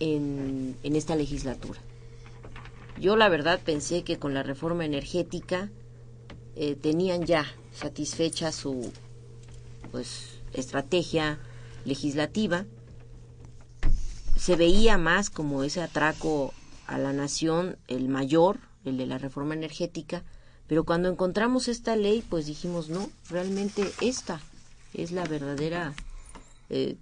[0.00, 1.78] en, esta legislatura.
[2.98, 5.70] Yo la verdad pensé que con la reforma energética
[6.56, 8.92] eh, tenían ya satisfecha su
[9.90, 11.38] pues estrategia
[11.84, 12.64] legislativa
[14.44, 16.52] se veía más como ese atraco
[16.86, 20.22] a la nación, el mayor, el de la reforma energética,
[20.66, 24.42] pero cuando encontramos esta ley, pues dijimos, no, realmente esta
[24.92, 25.94] es la verdadera
[26.68, 26.96] eh,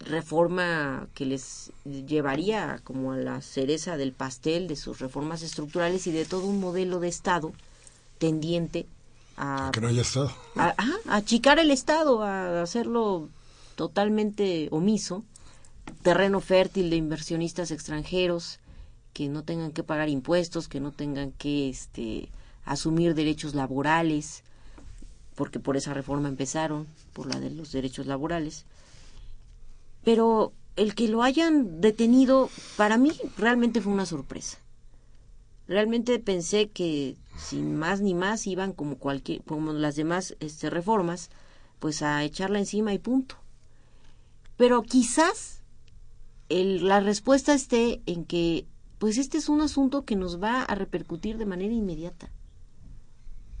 [0.00, 6.10] reforma que les llevaría como a la cereza del pastel de sus reformas estructurales y
[6.10, 7.52] de todo un modelo de Estado
[8.18, 8.88] tendiente
[9.36, 9.70] a...
[9.72, 10.32] Que no haya Estado.
[10.56, 10.74] A,
[11.06, 13.28] a achicar el Estado, a hacerlo
[13.76, 15.22] totalmente omiso
[16.02, 18.60] terreno fértil de inversionistas extranjeros
[19.12, 22.28] que no tengan que pagar impuestos, que no tengan que este,
[22.64, 24.42] asumir derechos laborales,
[25.34, 28.66] porque por esa reforma empezaron, por la de los derechos laborales.
[30.04, 34.58] Pero el que lo hayan detenido, para mí realmente fue una sorpresa.
[35.66, 41.30] Realmente pensé que sin más ni más iban como cualquier, como las demás este, reformas,
[41.78, 43.36] pues a echarla encima y punto.
[44.56, 45.55] Pero quizás
[46.48, 48.66] la respuesta esté en que,
[48.98, 52.30] pues este es un asunto que nos va a repercutir de manera inmediata.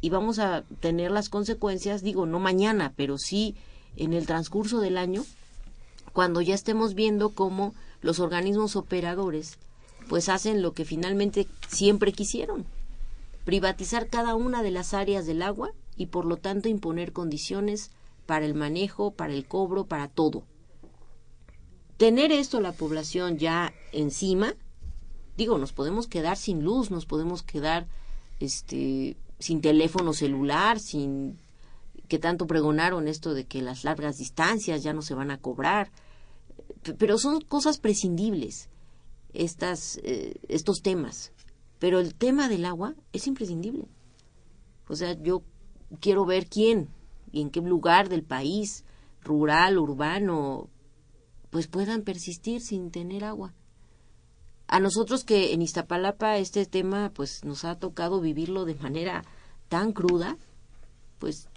[0.00, 3.56] Y vamos a tener las consecuencias, digo, no mañana, pero sí
[3.96, 5.24] en el transcurso del año,
[6.12, 9.58] cuando ya estemos viendo cómo los organismos operadores
[10.08, 12.64] pues hacen lo que finalmente siempre quisieron,
[13.44, 17.90] privatizar cada una de las áreas del agua y por lo tanto imponer condiciones
[18.24, 20.44] para el manejo, para el cobro, para todo
[21.96, 24.54] tener esto la población ya encima,
[25.36, 27.86] digo, nos podemos quedar sin luz, nos podemos quedar
[28.40, 31.38] este sin teléfono celular, sin
[32.08, 35.90] que tanto pregonaron esto de que las largas distancias ya no se van a cobrar,
[36.98, 38.68] pero son cosas prescindibles
[39.34, 41.32] estas eh, estos temas,
[41.78, 43.86] pero el tema del agua es imprescindible.
[44.88, 45.42] O sea, yo
[46.00, 46.88] quiero ver quién
[47.32, 48.84] y en qué lugar del país,
[49.22, 50.70] rural, urbano,
[51.56, 53.54] pues puedan persistir sin tener agua.
[54.68, 59.24] A nosotros que en Iztapalapa este tema pues nos ha tocado vivirlo de manera
[59.70, 60.36] tan cruda,
[61.18, 61.48] pues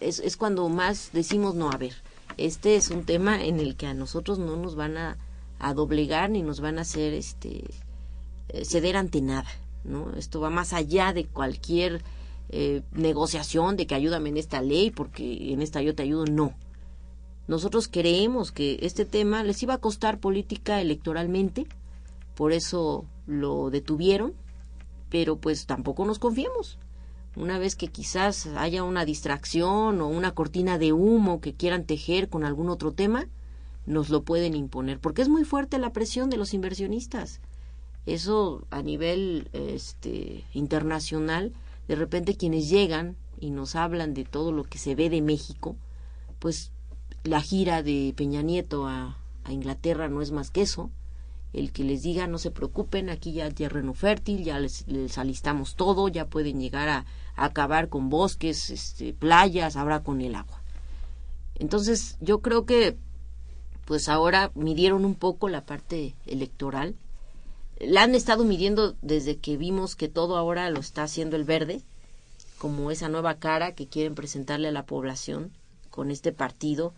[0.00, 1.94] es, es cuando más decimos no, a ver,
[2.36, 5.18] este es un tema en el que a nosotros no nos van a,
[5.60, 7.62] a doblegar ni nos van a hacer este
[8.48, 9.52] eh, ceder ante nada,
[9.84, 10.16] ¿no?
[10.16, 12.02] Esto va más allá de cualquier
[12.48, 16.54] eh, negociación de que ayúdame en esta ley porque en esta yo te ayudo, no.
[17.46, 21.66] Nosotros creemos que este tema les iba a costar política electoralmente,
[22.34, 24.32] por eso lo detuvieron,
[25.10, 26.78] pero pues tampoco nos confiemos.
[27.36, 32.28] Una vez que quizás haya una distracción o una cortina de humo que quieran tejer
[32.28, 33.26] con algún otro tema,
[33.86, 37.40] nos lo pueden imponer, porque es muy fuerte la presión de los inversionistas.
[38.06, 41.52] Eso a nivel este, internacional,
[41.88, 45.76] de repente quienes llegan y nos hablan de todo lo que se ve de México,
[46.38, 46.70] pues
[47.24, 49.18] la gira de Peña Nieto a,
[49.48, 50.90] Inglaterra no es más que eso.
[51.52, 54.84] El que les diga no se preocupen, aquí ya hay terreno fértil, ya les,
[55.18, 57.04] alistamos todo, ya pueden llegar a,
[57.36, 60.62] acabar con bosques, este, playas, ahora con el agua.
[61.56, 62.96] Entonces yo creo que
[63.84, 66.94] pues ahora midieron un poco la parte electoral.
[67.78, 71.82] La han estado midiendo desde que vimos que todo ahora lo está haciendo el verde,
[72.58, 75.50] como esa nueva cara que quieren presentarle a la población
[75.90, 76.94] con este partido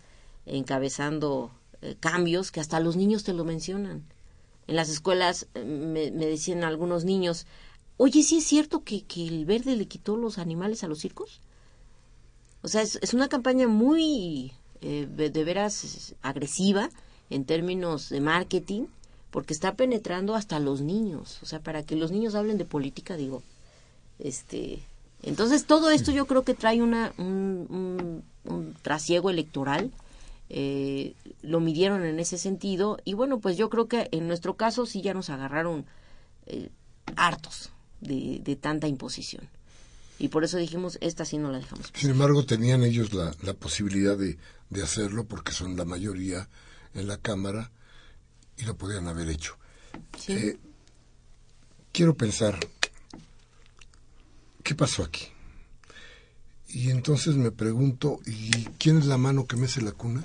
[0.47, 1.51] encabezando
[1.83, 4.05] eh, cambios que hasta los niños te lo mencionan.
[4.67, 7.47] En las escuelas eh, me, decían algunos niños,
[7.97, 11.41] oye, ¿sí es cierto que, que el verde le quitó los animales a los circos?
[12.63, 16.91] O sea, es, una campaña muy, eh, de veras, agresiva
[17.31, 18.87] en términos de marketing,
[19.31, 21.39] porque está penetrando hasta los niños.
[21.43, 23.43] O sea, para que los niños hablen de política, digo,
[24.19, 24.83] este...
[25.23, 29.91] Entonces, todo esto yo creo que trae una, un, un, trasiego electoral.
[30.49, 32.99] Eh, lo midieron en ese sentido.
[33.05, 35.87] Y bueno, pues yo creo que en nuestro caso sí ya nos agarraron
[36.47, 36.71] eh,
[37.17, 37.71] hartos
[38.01, 39.49] de, de tanta imposición
[40.19, 41.93] y por eso dijimos, esta sí no la dejamos.
[41.95, 44.39] Sin embargo, tenían ellos la, la posibilidad de,
[44.71, 46.49] de, hacerlo porque son la mayoría
[46.95, 47.71] en la Cámara
[48.57, 49.57] y lo podían haber hecho.
[50.29, 50.59] Eh,
[51.93, 52.59] quiero pensar,
[54.63, 55.27] ¿qué pasó aquí?
[56.69, 60.25] Y entonces me pregunto, ¿y quién es la mano que mece la cuna?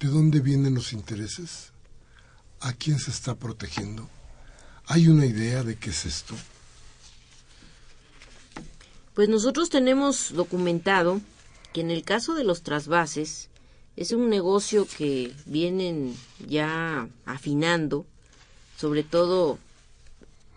[0.00, 1.72] ¿De dónde vienen los intereses?
[2.60, 4.08] ¿A quién se está protegiendo?
[4.86, 6.36] ¿Hay una idea de qué es esto?
[9.14, 11.20] Pues nosotros tenemos documentado
[11.72, 13.50] que en el caso de los trasvases
[13.96, 16.14] es un negocio que vienen
[16.46, 18.06] ya afinando,
[18.76, 19.58] sobre todo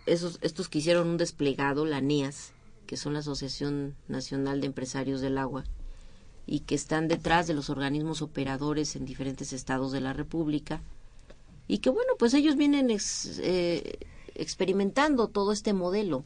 [0.06, 2.52] esos, estos que hicieron un desplegado, la NEAS,
[2.86, 5.64] que son la Asociación Nacional de Empresarios del Agua,
[6.46, 10.80] y que están detrás de los organismos operadores en diferentes estados de la República,
[11.68, 13.98] y que bueno, pues ellos vienen eh,
[14.34, 16.24] experimentando todo este modelo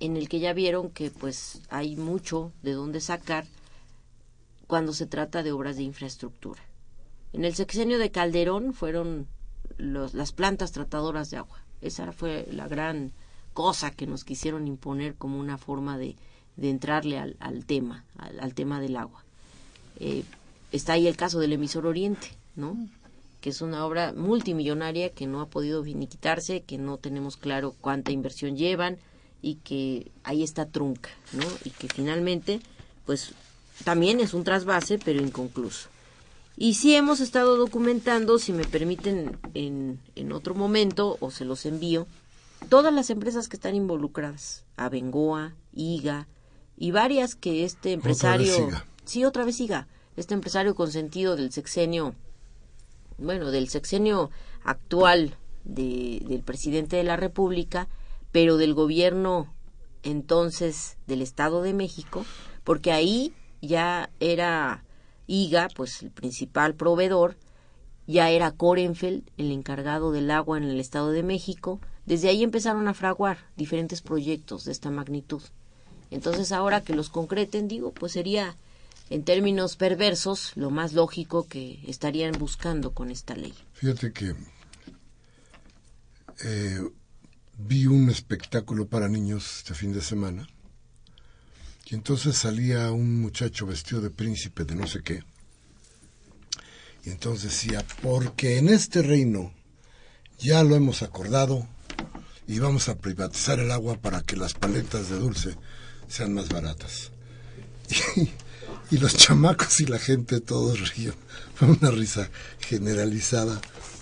[0.00, 3.46] en el que ya vieron que pues hay mucho de dónde sacar
[4.66, 6.62] cuando se trata de obras de infraestructura.
[7.32, 9.26] En el sexenio de Calderón fueron
[9.76, 11.64] los, las plantas tratadoras de agua.
[11.80, 13.12] Esa fue la gran
[13.54, 16.16] cosa que nos quisieron imponer como una forma de,
[16.56, 19.24] de entrarle al, al tema, al, tema del agua.
[19.98, 20.24] Eh,
[20.72, 22.76] está ahí el caso del emisor Oriente, ¿no?
[23.40, 28.10] que es una obra multimillonaria que no ha podido finiquitarse, que no tenemos claro cuánta
[28.10, 28.98] inversión llevan,
[29.40, 31.44] y que ahí está trunca, ¿no?
[31.64, 32.60] Y que finalmente,
[33.06, 33.32] pues
[33.84, 35.88] también es un trasvase, pero inconcluso.
[36.56, 41.66] Y sí hemos estado documentando, si me permiten en, en otro momento, o se los
[41.66, 42.08] envío,
[42.68, 46.26] todas las empresas que están involucradas, Abengoa, IGA,
[46.76, 48.68] y varias que este empresario...
[49.08, 49.88] Sí, otra vez IGA.
[50.18, 52.14] Este empresario con sentido del sexenio,
[53.16, 54.30] bueno, del sexenio
[54.62, 55.34] actual
[55.64, 57.88] de, del presidente de la República,
[58.32, 59.50] pero del gobierno
[60.02, 62.26] entonces del Estado de México,
[62.64, 63.32] porque ahí
[63.62, 64.84] ya era
[65.26, 67.38] IGA, pues el principal proveedor,
[68.06, 71.80] ya era Korenfeld el encargado del agua en el Estado de México.
[72.04, 75.40] Desde ahí empezaron a fraguar diferentes proyectos de esta magnitud.
[76.10, 78.54] Entonces ahora que los concreten, digo, pues sería
[79.10, 83.54] en términos perversos lo más lógico que estarían buscando con esta ley.
[83.74, 84.34] Fíjate que
[86.44, 86.80] eh,
[87.56, 90.48] vi un espectáculo para niños este fin de semana
[91.86, 95.22] y entonces salía un muchacho vestido de príncipe de no sé qué
[97.08, 99.52] y entonces decía, porque en este reino
[100.38, 101.66] ya lo hemos acordado
[102.46, 105.56] y vamos a privatizar el agua para que las paletas de dulce
[106.08, 107.10] sean más baratas.
[108.16, 108.30] Y,
[108.90, 111.14] y los chamacos y la gente todos ríen.
[111.54, 112.30] Fue una risa
[112.60, 113.60] generalizada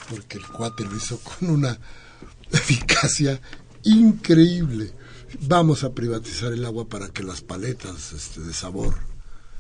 [0.08, 1.78] porque el cuate lo hizo con una
[2.52, 3.40] eficacia
[3.82, 4.92] increíble.
[5.40, 8.94] Vamos a privatizar el agua para que las paletas este, de sabor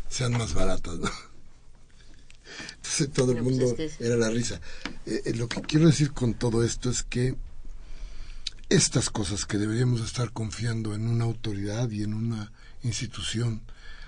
[0.08, 1.10] sean más baratas, ¿no?
[2.76, 4.60] Entonces todo el pues mundo era la risa.
[5.04, 7.34] Eh, eh, lo que quiero decir con todo esto es que
[8.68, 12.52] estas cosas que deberíamos estar confiando en una autoridad y en una
[12.82, 13.62] institución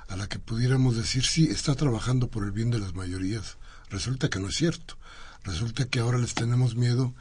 [0.08, 3.56] a la que pudiéramos decir, sí, está trabajando por el bien de las mayorías,
[3.90, 4.96] resulta que no es cierto.
[5.44, 7.14] Resulta que ahora les tenemos miedo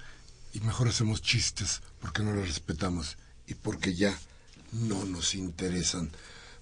[0.54, 3.18] y mejor hacemos chistes porque no los respetamos
[3.48, 4.18] y porque ya
[4.72, 6.10] no nos interesan.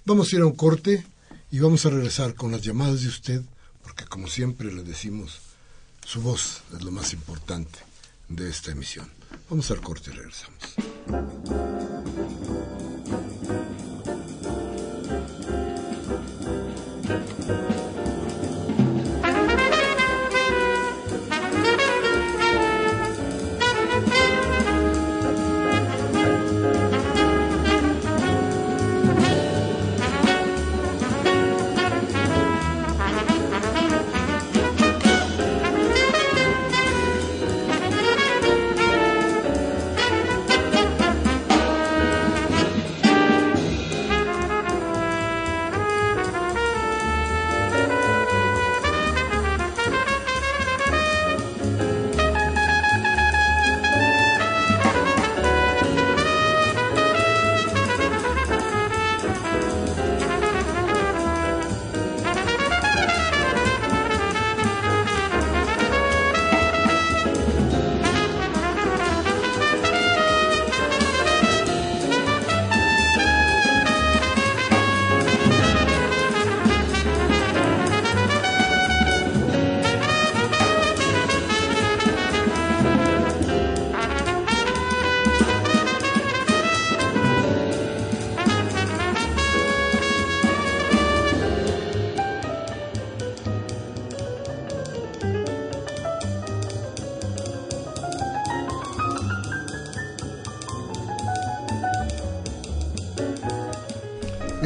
[0.05, 1.05] Vamos a ir a un corte
[1.49, 3.41] y vamos a regresar con las llamadas de usted
[3.83, 5.39] porque como siempre le decimos,
[6.05, 7.79] su voz es lo más importante
[8.29, 9.09] de esta emisión.
[9.49, 10.75] Vamos al corte y regresamos.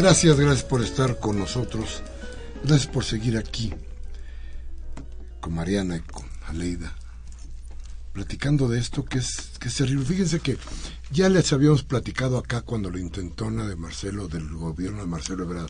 [0.10, 2.02] Gracias, gracias por estar con nosotros.
[2.64, 3.72] Gracias por seguir aquí
[5.40, 6.96] con Mariana y con Aleida,
[8.12, 10.04] platicando de esto que es, que es terrible.
[10.04, 10.58] Fíjense que
[11.12, 15.70] ya les habíamos platicado acá cuando la intentona de Marcelo, del gobierno de Marcelo Ebrard,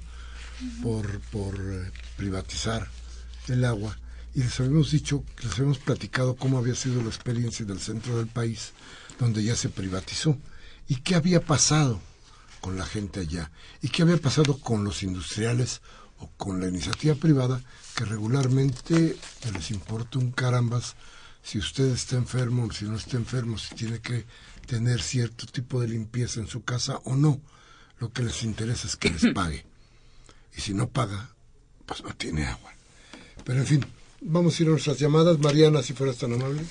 [0.81, 2.87] por, por eh, privatizar
[3.49, 3.99] el agua,
[4.33, 8.27] y les habíamos dicho, les habíamos platicado cómo había sido la experiencia del centro del
[8.27, 8.71] país,
[9.19, 10.37] donde ya se privatizó,
[10.87, 11.99] y qué había pasado
[12.61, 13.51] con la gente allá,
[13.81, 15.81] y qué había pasado con los industriales
[16.17, 17.61] o con la iniciativa privada
[17.95, 19.17] que regularmente
[19.53, 20.95] les importa un carambas
[21.41, 24.25] si usted está enfermo o si no está enfermo, si tiene que
[24.65, 27.41] tener cierto tipo de limpieza en su casa o no.
[27.99, 29.65] Lo que les interesa es que les pague.
[30.55, 31.33] Y si no paga,
[31.85, 32.71] pues no tiene agua.
[33.43, 33.85] Pero en fin,
[34.21, 35.39] vamos a ir a nuestras llamadas.
[35.39, 36.61] Mariana, si fueras tan amable.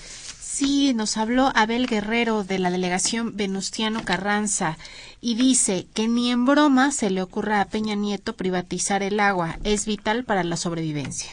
[0.58, 4.76] Sí, nos habló Abel Guerrero de la delegación Venustiano Carranza
[5.20, 9.56] y dice que ni en broma se le ocurra a Peña Nieto privatizar el agua.
[9.62, 11.30] Es vital para la sobrevivencia.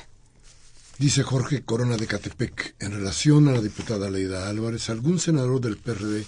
[1.00, 5.78] Dice Jorge Corona de Catepec, en relación a la diputada Leida Álvarez, ¿algún senador del
[5.78, 6.24] PRD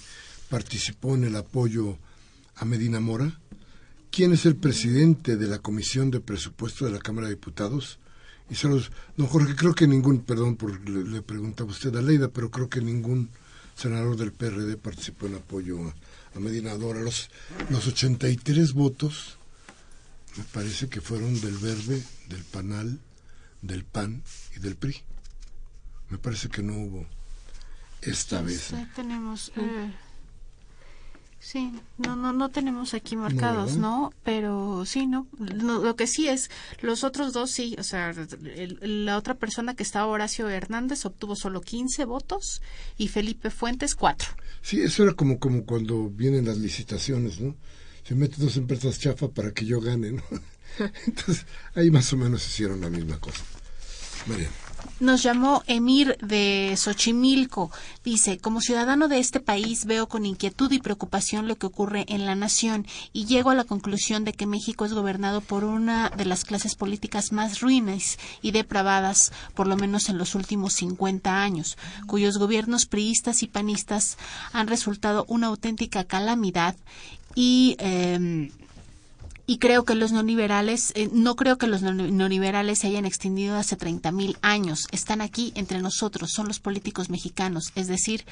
[0.48, 1.98] participó en el apoyo
[2.56, 3.38] a Medina Mora?
[4.10, 8.00] ¿Quién es el presidente de la Comisión de Presupuesto de la Cámara de Diputados?
[8.50, 12.28] Y se los, don Jorge, creo que ningún, perdón por le, preguntaba usted a Leida,
[12.28, 13.30] pero creo que ningún
[13.74, 15.78] senador del PRD participó en apoyo
[16.34, 17.00] a, Medina Dora.
[17.00, 17.30] Los,
[17.68, 19.38] los 83 votos
[20.36, 23.00] me parece que fueron del Verde, del Panal,
[23.60, 24.22] del PAN
[24.56, 25.02] y del PRI.
[26.10, 27.06] Me parece que no hubo
[28.02, 28.72] esta vez.
[28.94, 29.50] tenemos.
[29.56, 29.92] Eh,
[31.40, 34.12] Sí, no, no, no tenemos aquí marcados, ¿no?
[34.24, 35.28] Pero sí, ¿no?
[35.38, 38.12] Lo, que sí es, los otros dos sí, o sea,
[38.80, 42.60] la otra persona que estaba, Horacio Hernández, obtuvo solo 15 votos
[42.96, 44.28] y Felipe Fuentes 4.
[44.62, 47.54] Sí, eso era como, como cuando vienen las licitaciones, ¿no?
[48.02, 50.22] Se meten dos empresas chafa para que yo gane, ¿no?
[51.06, 53.44] Entonces, ahí más o menos hicieron la misma cosa.
[54.26, 54.48] María.
[55.00, 57.70] Nos llamó Emir de Xochimilco.
[58.02, 62.26] Dice, como ciudadano de este país veo con inquietud y preocupación lo que ocurre en
[62.26, 66.24] la nación y llego a la conclusión de que México es gobernado por una de
[66.24, 71.78] las clases políticas más ruines y depravadas, por lo menos en los últimos 50 años,
[72.08, 74.18] cuyos gobiernos priistas y panistas
[74.52, 76.74] han resultado una auténtica calamidad
[77.36, 78.50] y eh,
[79.50, 83.78] y creo que los neoliberales, eh, no creo que los neoliberales se hayan extendido hace
[83.78, 84.86] 30.000 años.
[84.92, 88.26] Están aquí entre nosotros, son los políticos mexicanos, es decir,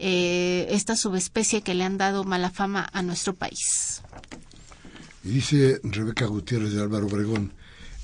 [0.00, 4.02] eh, esta subespecie que le han dado mala fama a nuestro país.
[5.22, 7.52] Y dice Rebeca Gutiérrez de Álvaro Obregón,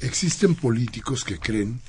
[0.01, 1.81] existen políticos que creen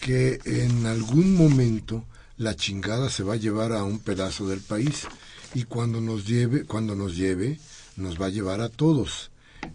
[0.00, 2.04] que en algún momento
[2.36, 5.06] la chingada se va a llevar a un pedazo del país
[5.54, 7.58] y cuando nos lleve, cuando nos lleve,
[7.96, 9.30] nos va a llevar a todos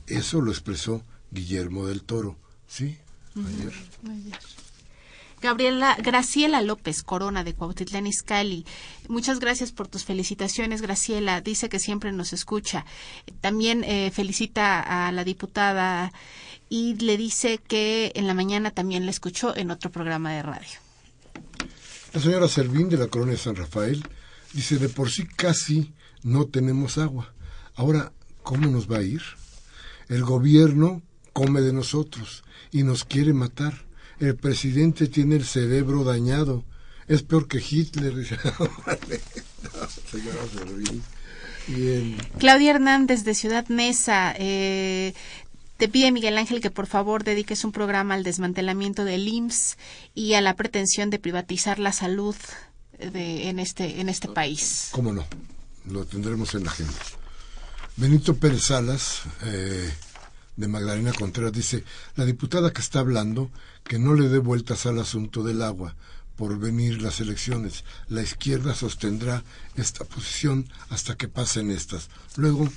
[0.10, 2.38] eso lo expresó Guillermo del Toro,
[2.68, 2.98] ¿sí?
[3.36, 3.74] Ayer.
[5.42, 8.66] Gabriela Graciela López Corona de Cuautitlán Izcalli.
[9.08, 11.42] Muchas gracias por tus felicitaciones, Graciela.
[11.42, 12.86] Dice que siempre nos escucha.
[13.40, 16.12] También eh, felicita a la diputada
[16.68, 20.78] y le dice que en la mañana también la escuchó en otro programa de radio.
[22.14, 24.04] La señora Servín de la Colonia San Rafael
[24.54, 25.94] dice de por sí casi
[26.24, 27.34] no tenemos agua.
[27.76, 28.12] Ahora,
[28.44, 29.22] ¿cómo nos va a ir?
[30.10, 31.02] El gobierno
[31.34, 33.86] come de nosotros y nos quiere matar.
[34.20, 36.66] El presidente tiene el cerebro dañado.
[37.08, 38.14] Es peor que Hitler.
[42.40, 44.34] Claudia Hernández de Ciudad Mesa.
[44.38, 45.14] Eh,
[45.78, 49.78] te pide Miguel Ángel que por favor dediques un programa al desmantelamiento del IMSS
[50.14, 52.36] y a la pretensión de privatizar la salud
[52.98, 54.90] de, en este en este país.
[54.92, 55.26] ¿Cómo no?
[55.86, 56.94] Lo tendremos en la agenda.
[58.00, 59.94] Benito Pérez Salas, eh,
[60.56, 61.84] de Magdalena Contreras, dice,
[62.16, 63.52] la diputada que está hablando,
[63.84, 65.96] que no le dé vueltas al asunto del agua
[66.38, 67.84] por venir las elecciones.
[68.08, 69.44] La izquierda sostendrá
[69.76, 72.10] esta posición hasta que pasen estas.
[72.38, 72.70] Luego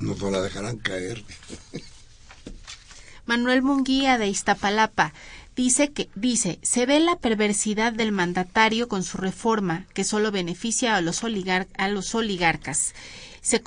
[0.00, 1.24] nos la dejarán caer.
[3.24, 5.14] Manuel Munguía de Iztapalapa
[5.56, 10.96] dice que dice se ve la perversidad del mandatario con su reforma que solo beneficia
[10.96, 12.92] a los, a los oligarcas
[13.40, 13.62] se,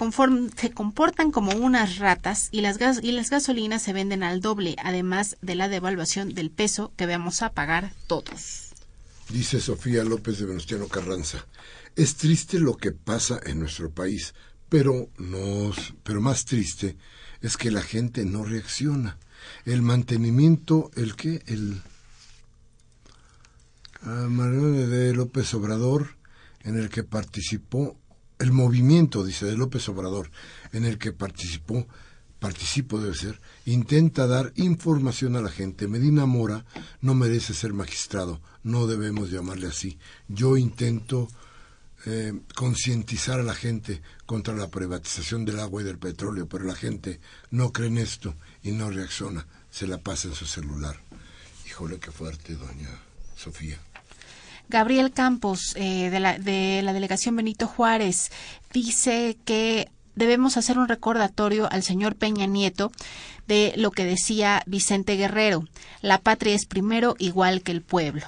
[0.55, 4.76] se comportan como unas ratas y las, gas y las gasolinas se venden al doble,
[4.84, 8.74] además de la devaluación del peso que vamos a pagar todos.
[9.30, 11.45] Dice Sofía López de Venustiano Carranza.
[11.95, 14.34] Es triste lo que pasa en nuestro país,
[14.69, 16.97] pero, nos, pero más triste
[17.41, 19.17] es que la gente no reacciona.
[19.65, 21.82] El mantenimiento, el que, el
[24.01, 26.15] ah, Manuel de López Obrador,
[26.63, 27.97] en el que participó
[28.40, 30.30] el movimiento, dice, de López Obrador,
[30.72, 31.88] en el que participó,
[32.40, 35.88] participo debe ser, intenta dar información a la gente.
[35.88, 36.66] Medina Mora
[37.02, 39.98] no merece ser magistrado, no debemos llamarle así.
[40.28, 41.30] Yo intento
[42.06, 46.76] eh, concientizar a la gente contra la privatización del agua y del petróleo, pero la
[46.76, 51.00] gente no cree en esto y no reacciona, se la pasa en su celular.
[51.66, 52.90] Híjole, qué fuerte, doña
[53.38, 53.80] Sofía.
[54.70, 58.32] Gabriel Campos, eh, de, la, de la delegación Benito Juárez,
[58.72, 62.91] dice que debemos hacer un recordatorio al señor Peña Nieto
[63.47, 65.66] de lo que decía Vicente Guerrero.
[66.01, 68.26] La patria es primero igual que el pueblo.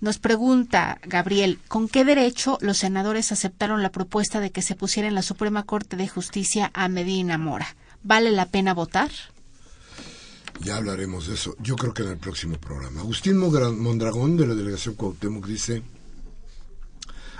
[0.00, 5.08] Nos pregunta Gabriel, ¿con qué derecho los senadores aceptaron la propuesta de que se pusiera
[5.08, 7.74] en la Suprema Corte de Justicia a Medina Mora?
[8.02, 9.10] ¿Vale la pena votar?
[10.60, 13.00] Ya hablaremos de eso, yo creo que en el próximo programa.
[13.00, 15.82] Agustín Mondragón, de la delegación Cuauhtémoc, dice,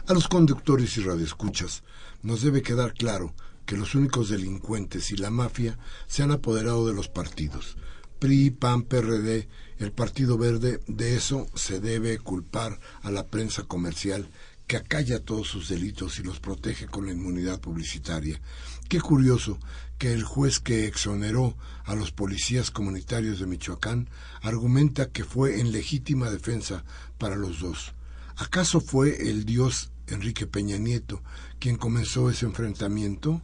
[0.06, 1.82] a los conductores y radioescuchas
[2.22, 3.34] nos debe quedar claro
[3.64, 7.76] que los únicos delincuentes y la mafia se han apoderado de los partidos.
[8.18, 9.48] PRI, PAN, PRD,
[9.78, 14.28] el Partido Verde, de eso se debe culpar a la prensa comercial
[14.66, 18.40] que acalla todos sus delitos y los protege con la inmunidad publicitaria.
[18.88, 19.58] Qué curioso
[19.98, 24.08] que el juez que exoneró a los policías comunitarios de Michoacán
[24.42, 26.84] argumenta que fue en legítima defensa
[27.18, 27.92] para los dos.
[28.36, 31.22] ¿Acaso fue el dios Enrique Peña Nieto
[31.58, 33.40] quien comenzó ese enfrentamiento?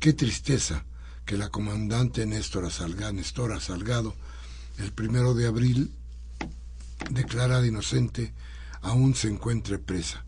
[0.00, 0.84] Qué tristeza
[1.24, 4.14] que la comandante Néstora Salgado, Nestora Salgado,
[4.78, 5.92] el primero de abril,
[7.10, 8.32] declarada inocente,
[8.80, 10.24] aún se encuentre presa.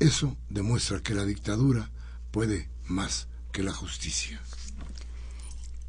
[0.00, 1.90] Eso demuestra que la dictadura
[2.30, 4.40] puede más que la justicia.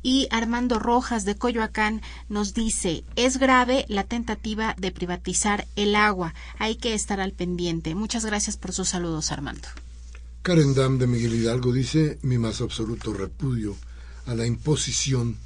[0.03, 6.33] Y Armando Rojas de Coyoacán nos dice, es grave la tentativa de privatizar el agua.
[6.57, 7.95] Hay que estar al pendiente.
[7.95, 9.67] Muchas gracias por sus saludos, Armando.
[10.41, 13.77] Karen Dam de Miguel Hidalgo dice, mi más absoluto repudio
[14.25, 15.37] a la imposición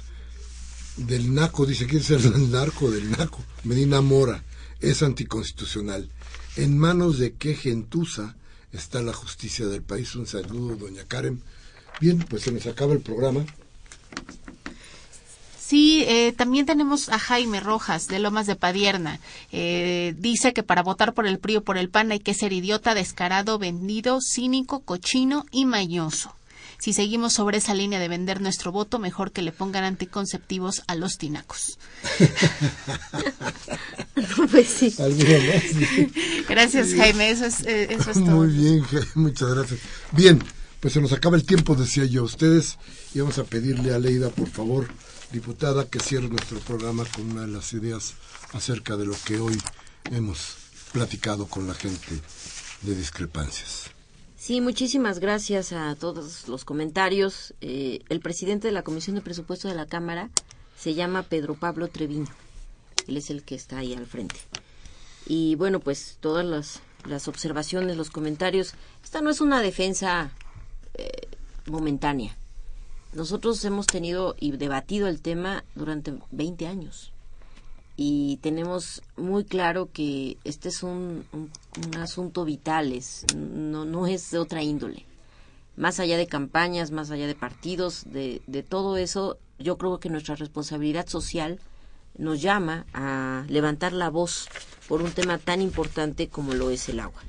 [0.96, 4.42] del NACO, dice, quiere ser el narco del NACO, Medina Mora,
[4.80, 6.10] es anticonstitucional.
[6.56, 8.36] En manos de qué gentuza
[8.76, 10.14] está la justicia del país.
[10.14, 11.40] Un saludo, doña Karen.
[12.00, 13.44] Bien, pues se nos acaba el programa.
[15.58, 19.18] Sí, eh, también tenemos a Jaime Rojas de Lomas de Padierna.
[19.50, 22.52] Eh, dice que para votar por el PRI o por el PAN hay que ser
[22.52, 26.32] idiota, descarado, vendido, cínico, cochino y mañoso.
[26.78, 30.94] Si seguimos sobre esa línea de vender nuestro voto, mejor que le pongan anticonceptivos a
[30.94, 31.78] los tinacos.
[34.50, 34.94] pues sí.
[36.48, 37.30] Gracias, Jaime.
[37.30, 38.36] Eso es, eh, eso es todo.
[38.36, 39.06] Muy bien, Jaime.
[39.14, 39.80] Muchas gracias.
[40.12, 40.42] Bien,
[40.80, 42.78] pues se nos acaba el tiempo, decía yo a ustedes,
[43.14, 44.88] y vamos a pedirle a Leida, por favor,
[45.32, 48.14] diputada, que cierre nuestro programa con una de las ideas
[48.52, 49.58] acerca de lo que hoy
[50.12, 50.56] hemos
[50.92, 52.20] platicado con la gente
[52.82, 53.95] de discrepancias.
[54.46, 57.52] Sí, muchísimas gracias a todos los comentarios.
[57.60, 60.30] Eh, el presidente de la Comisión de Presupuesto de la Cámara
[60.78, 62.28] se llama Pedro Pablo Treviño.
[63.08, 64.36] Él es el que está ahí al frente.
[65.26, 68.74] Y bueno, pues todas las, las observaciones, los comentarios.
[69.02, 70.30] Esta no es una defensa
[70.94, 71.26] eh,
[71.66, 72.36] momentánea.
[73.14, 77.12] Nosotros hemos tenido y debatido el tema durante 20 años
[77.96, 81.24] y tenemos muy claro que este es un,
[81.98, 85.06] asunto vital, es, no, no es de otra índole.
[85.76, 90.10] Más allá de campañas, más allá de partidos, de, de todo eso, yo creo que
[90.10, 91.58] nuestra responsabilidad social
[92.18, 94.48] nos llama a levantar la voz
[94.88, 97.22] por un tema tan importante como lo es el agua.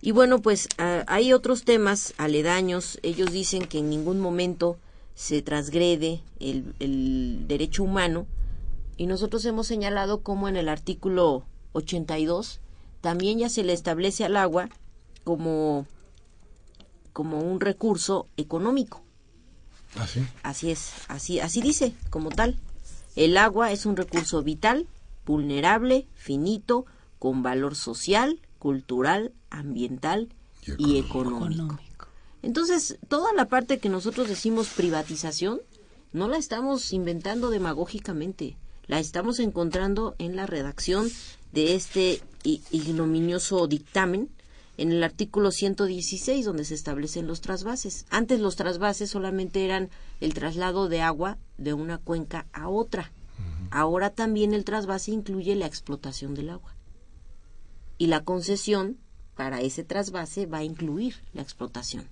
[0.00, 2.98] Y bueno, pues hay otros temas aledaños.
[3.02, 4.76] Ellos dicen que en ningún momento
[5.14, 8.26] se transgrede el, el derecho humano
[8.96, 12.60] y nosotros hemos señalado como en el artículo 82
[13.00, 14.68] también ya se le establece al agua
[15.24, 15.86] como
[17.12, 19.02] como un recurso económico.
[19.96, 20.20] ¿Así?
[20.20, 22.58] ¿Ah, así es, así así dice como tal.
[23.16, 24.86] El agua es un recurso vital,
[25.26, 26.86] vulnerable, finito,
[27.18, 30.28] con valor social, cultural, ambiental
[30.78, 31.78] y económico.
[32.42, 35.60] Entonces, toda la parte que nosotros decimos privatización,
[36.12, 38.56] no la estamos inventando demagógicamente,
[38.86, 41.08] la estamos encontrando en la redacción
[41.52, 44.30] de este ignominioso dictamen
[44.78, 48.06] en el artículo 116 donde se establecen los trasvases.
[48.10, 53.12] Antes los trasvases solamente eran el traslado de agua de una cuenca a otra.
[53.70, 56.74] Ahora también el trasvase incluye la explotación del agua.
[57.96, 58.98] Y la concesión
[59.36, 62.08] para ese trasvase va a incluir la explotación.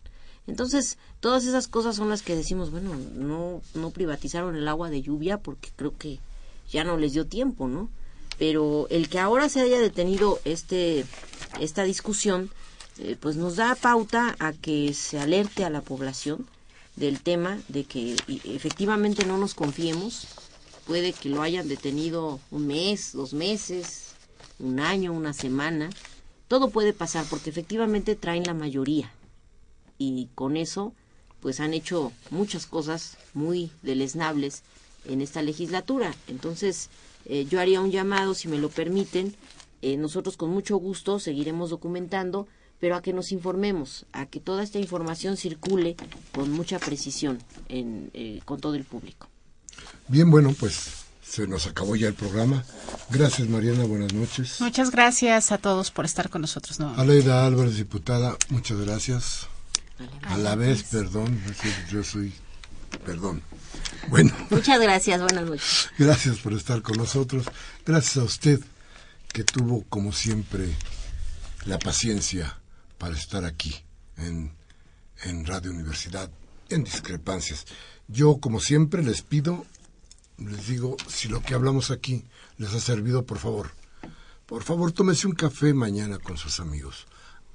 [0.46, 5.02] Entonces, todas esas cosas son las que decimos, bueno, no, no privatizaron el agua de
[5.02, 6.18] lluvia porque creo que
[6.70, 7.90] ya no les dio tiempo, ¿no?
[8.38, 11.04] Pero el que ahora se haya detenido este,
[11.60, 12.50] esta discusión,
[12.98, 16.46] eh, pues nos da pauta a que se alerte a la población
[16.96, 20.26] del tema de que efectivamente no nos confiemos.
[20.86, 24.12] Puede que lo hayan detenido un mes, dos meses,
[24.58, 25.90] un año, una semana.
[26.48, 29.12] Todo puede pasar porque efectivamente traen la mayoría.
[29.98, 30.94] Y con eso,
[31.40, 34.62] pues han hecho muchas cosas muy deleznables
[35.06, 36.14] en esta legislatura.
[36.28, 36.90] Entonces,
[37.26, 39.34] eh, yo haría un llamado, si me lo permiten.
[39.82, 42.46] Eh, nosotros con mucho gusto seguiremos documentando
[42.80, 45.96] pero a que nos informemos, a que toda esta información circule
[46.32, 47.38] con mucha precisión
[47.68, 49.28] en, eh, con todo el público.
[50.08, 52.64] Bien, bueno, pues se nos acabó ya el programa.
[53.10, 54.60] Gracias, Mariana, buenas noches.
[54.60, 56.80] Muchas gracias a todos por estar con nosotros.
[56.80, 56.94] ¿no?
[56.96, 59.46] Aleida Álvarez, diputada, muchas gracias.
[60.22, 61.38] A la vez, perdón,
[61.92, 62.32] yo soy,
[63.04, 63.42] perdón.
[64.08, 64.32] Bueno.
[64.50, 65.90] Muchas gracias, buenas noches.
[65.98, 67.46] Gracias por estar con nosotros.
[67.84, 68.60] Gracias a usted
[69.32, 70.74] que tuvo, como siempre,
[71.66, 72.58] la paciencia
[72.98, 73.74] para estar aquí
[74.16, 74.52] en,
[75.22, 76.30] en Radio Universidad
[76.70, 77.66] en discrepancias.
[78.08, 79.66] Yo, como siempre, les pido,
[80.38, 82.24] les digo, si lo que hablamos aquí
[82.56, 83.70] les ha servido, por favor,
[84.46, 87.06] por favor, tómese un café mañana con sus amigos.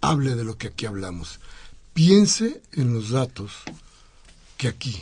[0.01, 1.39] Hable de lo que aquí hablamos.
[1.93, 3.51] Piense en los datos
[4.57, 5.01] que aquí,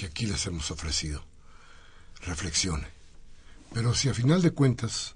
[0.00, 1.22] que aquí les hemos ofrecido.
[2.22, 2.88] Reflexione.
[3.74, 5.14] Pero si a final de cuentas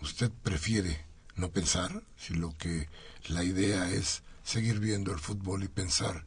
[0.00, 1.04] usted prefiere
[1.34, 2.88] no pensar, si lo que
[3.26, 6.24] la idea es seguir viendo el fútbol y pensar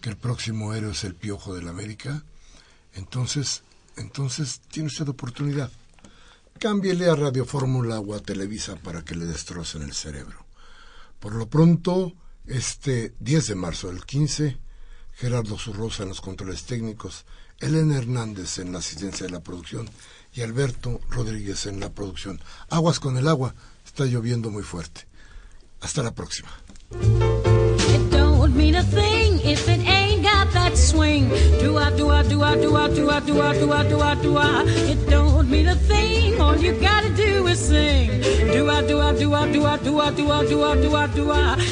[0.00, 2.24] que el próximo héroe es el piojo del América,
[2.94, 3.62] entonces,
[3.96, 5.70] entonces tiene usted oportunidad.
[6.58, 10.44] Cámbiele a Radio Fórmula o a Televisa para que le destrocen el cerebro.
[11.20, 12.14] Por lo pronto,
[12.46, 14.58] este 10 de marzo del 15,
[15.18, 17.24] Gerardo Zurrosa en los controles técnicos,
[17.58, 19.90] Elena Hernández en la asistencia de la producción
[20.32, 22.40] y Alberto Rodríguez en la producción.
[22.68, 23.54] Aguas con el agua,
[23.84, 25.06] está lloviendo muy fuerte.
[25.80, 26.48] Hasta la próxima.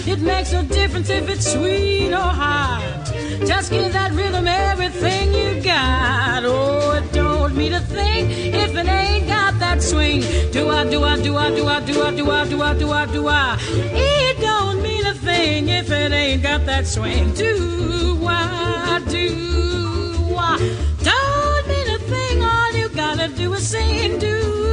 [0.08, 3.15] It makes no difference if it's sweet or hot.
[3.44, 6.44] Just give that rhythm everything you got.
[6.44, 10.20] Oh, it don't mean a thing if it ain't got that swing.
[10.52, 12.92] Do I, do I, do I, do I, do I, do I, do I, do
[12.92, 13.58] I, do I.
[13.92, 17.34] It don't mean a thing if it ain't got that swing.
[17.34, 20.58] Do I, do I.
[21.02, 24.18] Don't mean a thing, all you gotta do is sing.
[24.18, 24.65] Do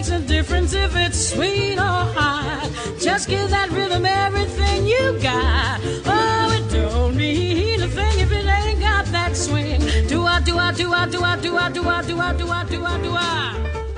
[0.00, 2.70] makes a difference if it's sweet or hot.
[2.98, 5.78] Just give that rhythm everything you got.
[6.06, 9.80] Oh, it don't mean a thing if it ain't got that swing.
[10.08, 12.48] Do I, do I, do I, do I, do I, do I, do I, do
[12.48, 13.89] I, do I, do I.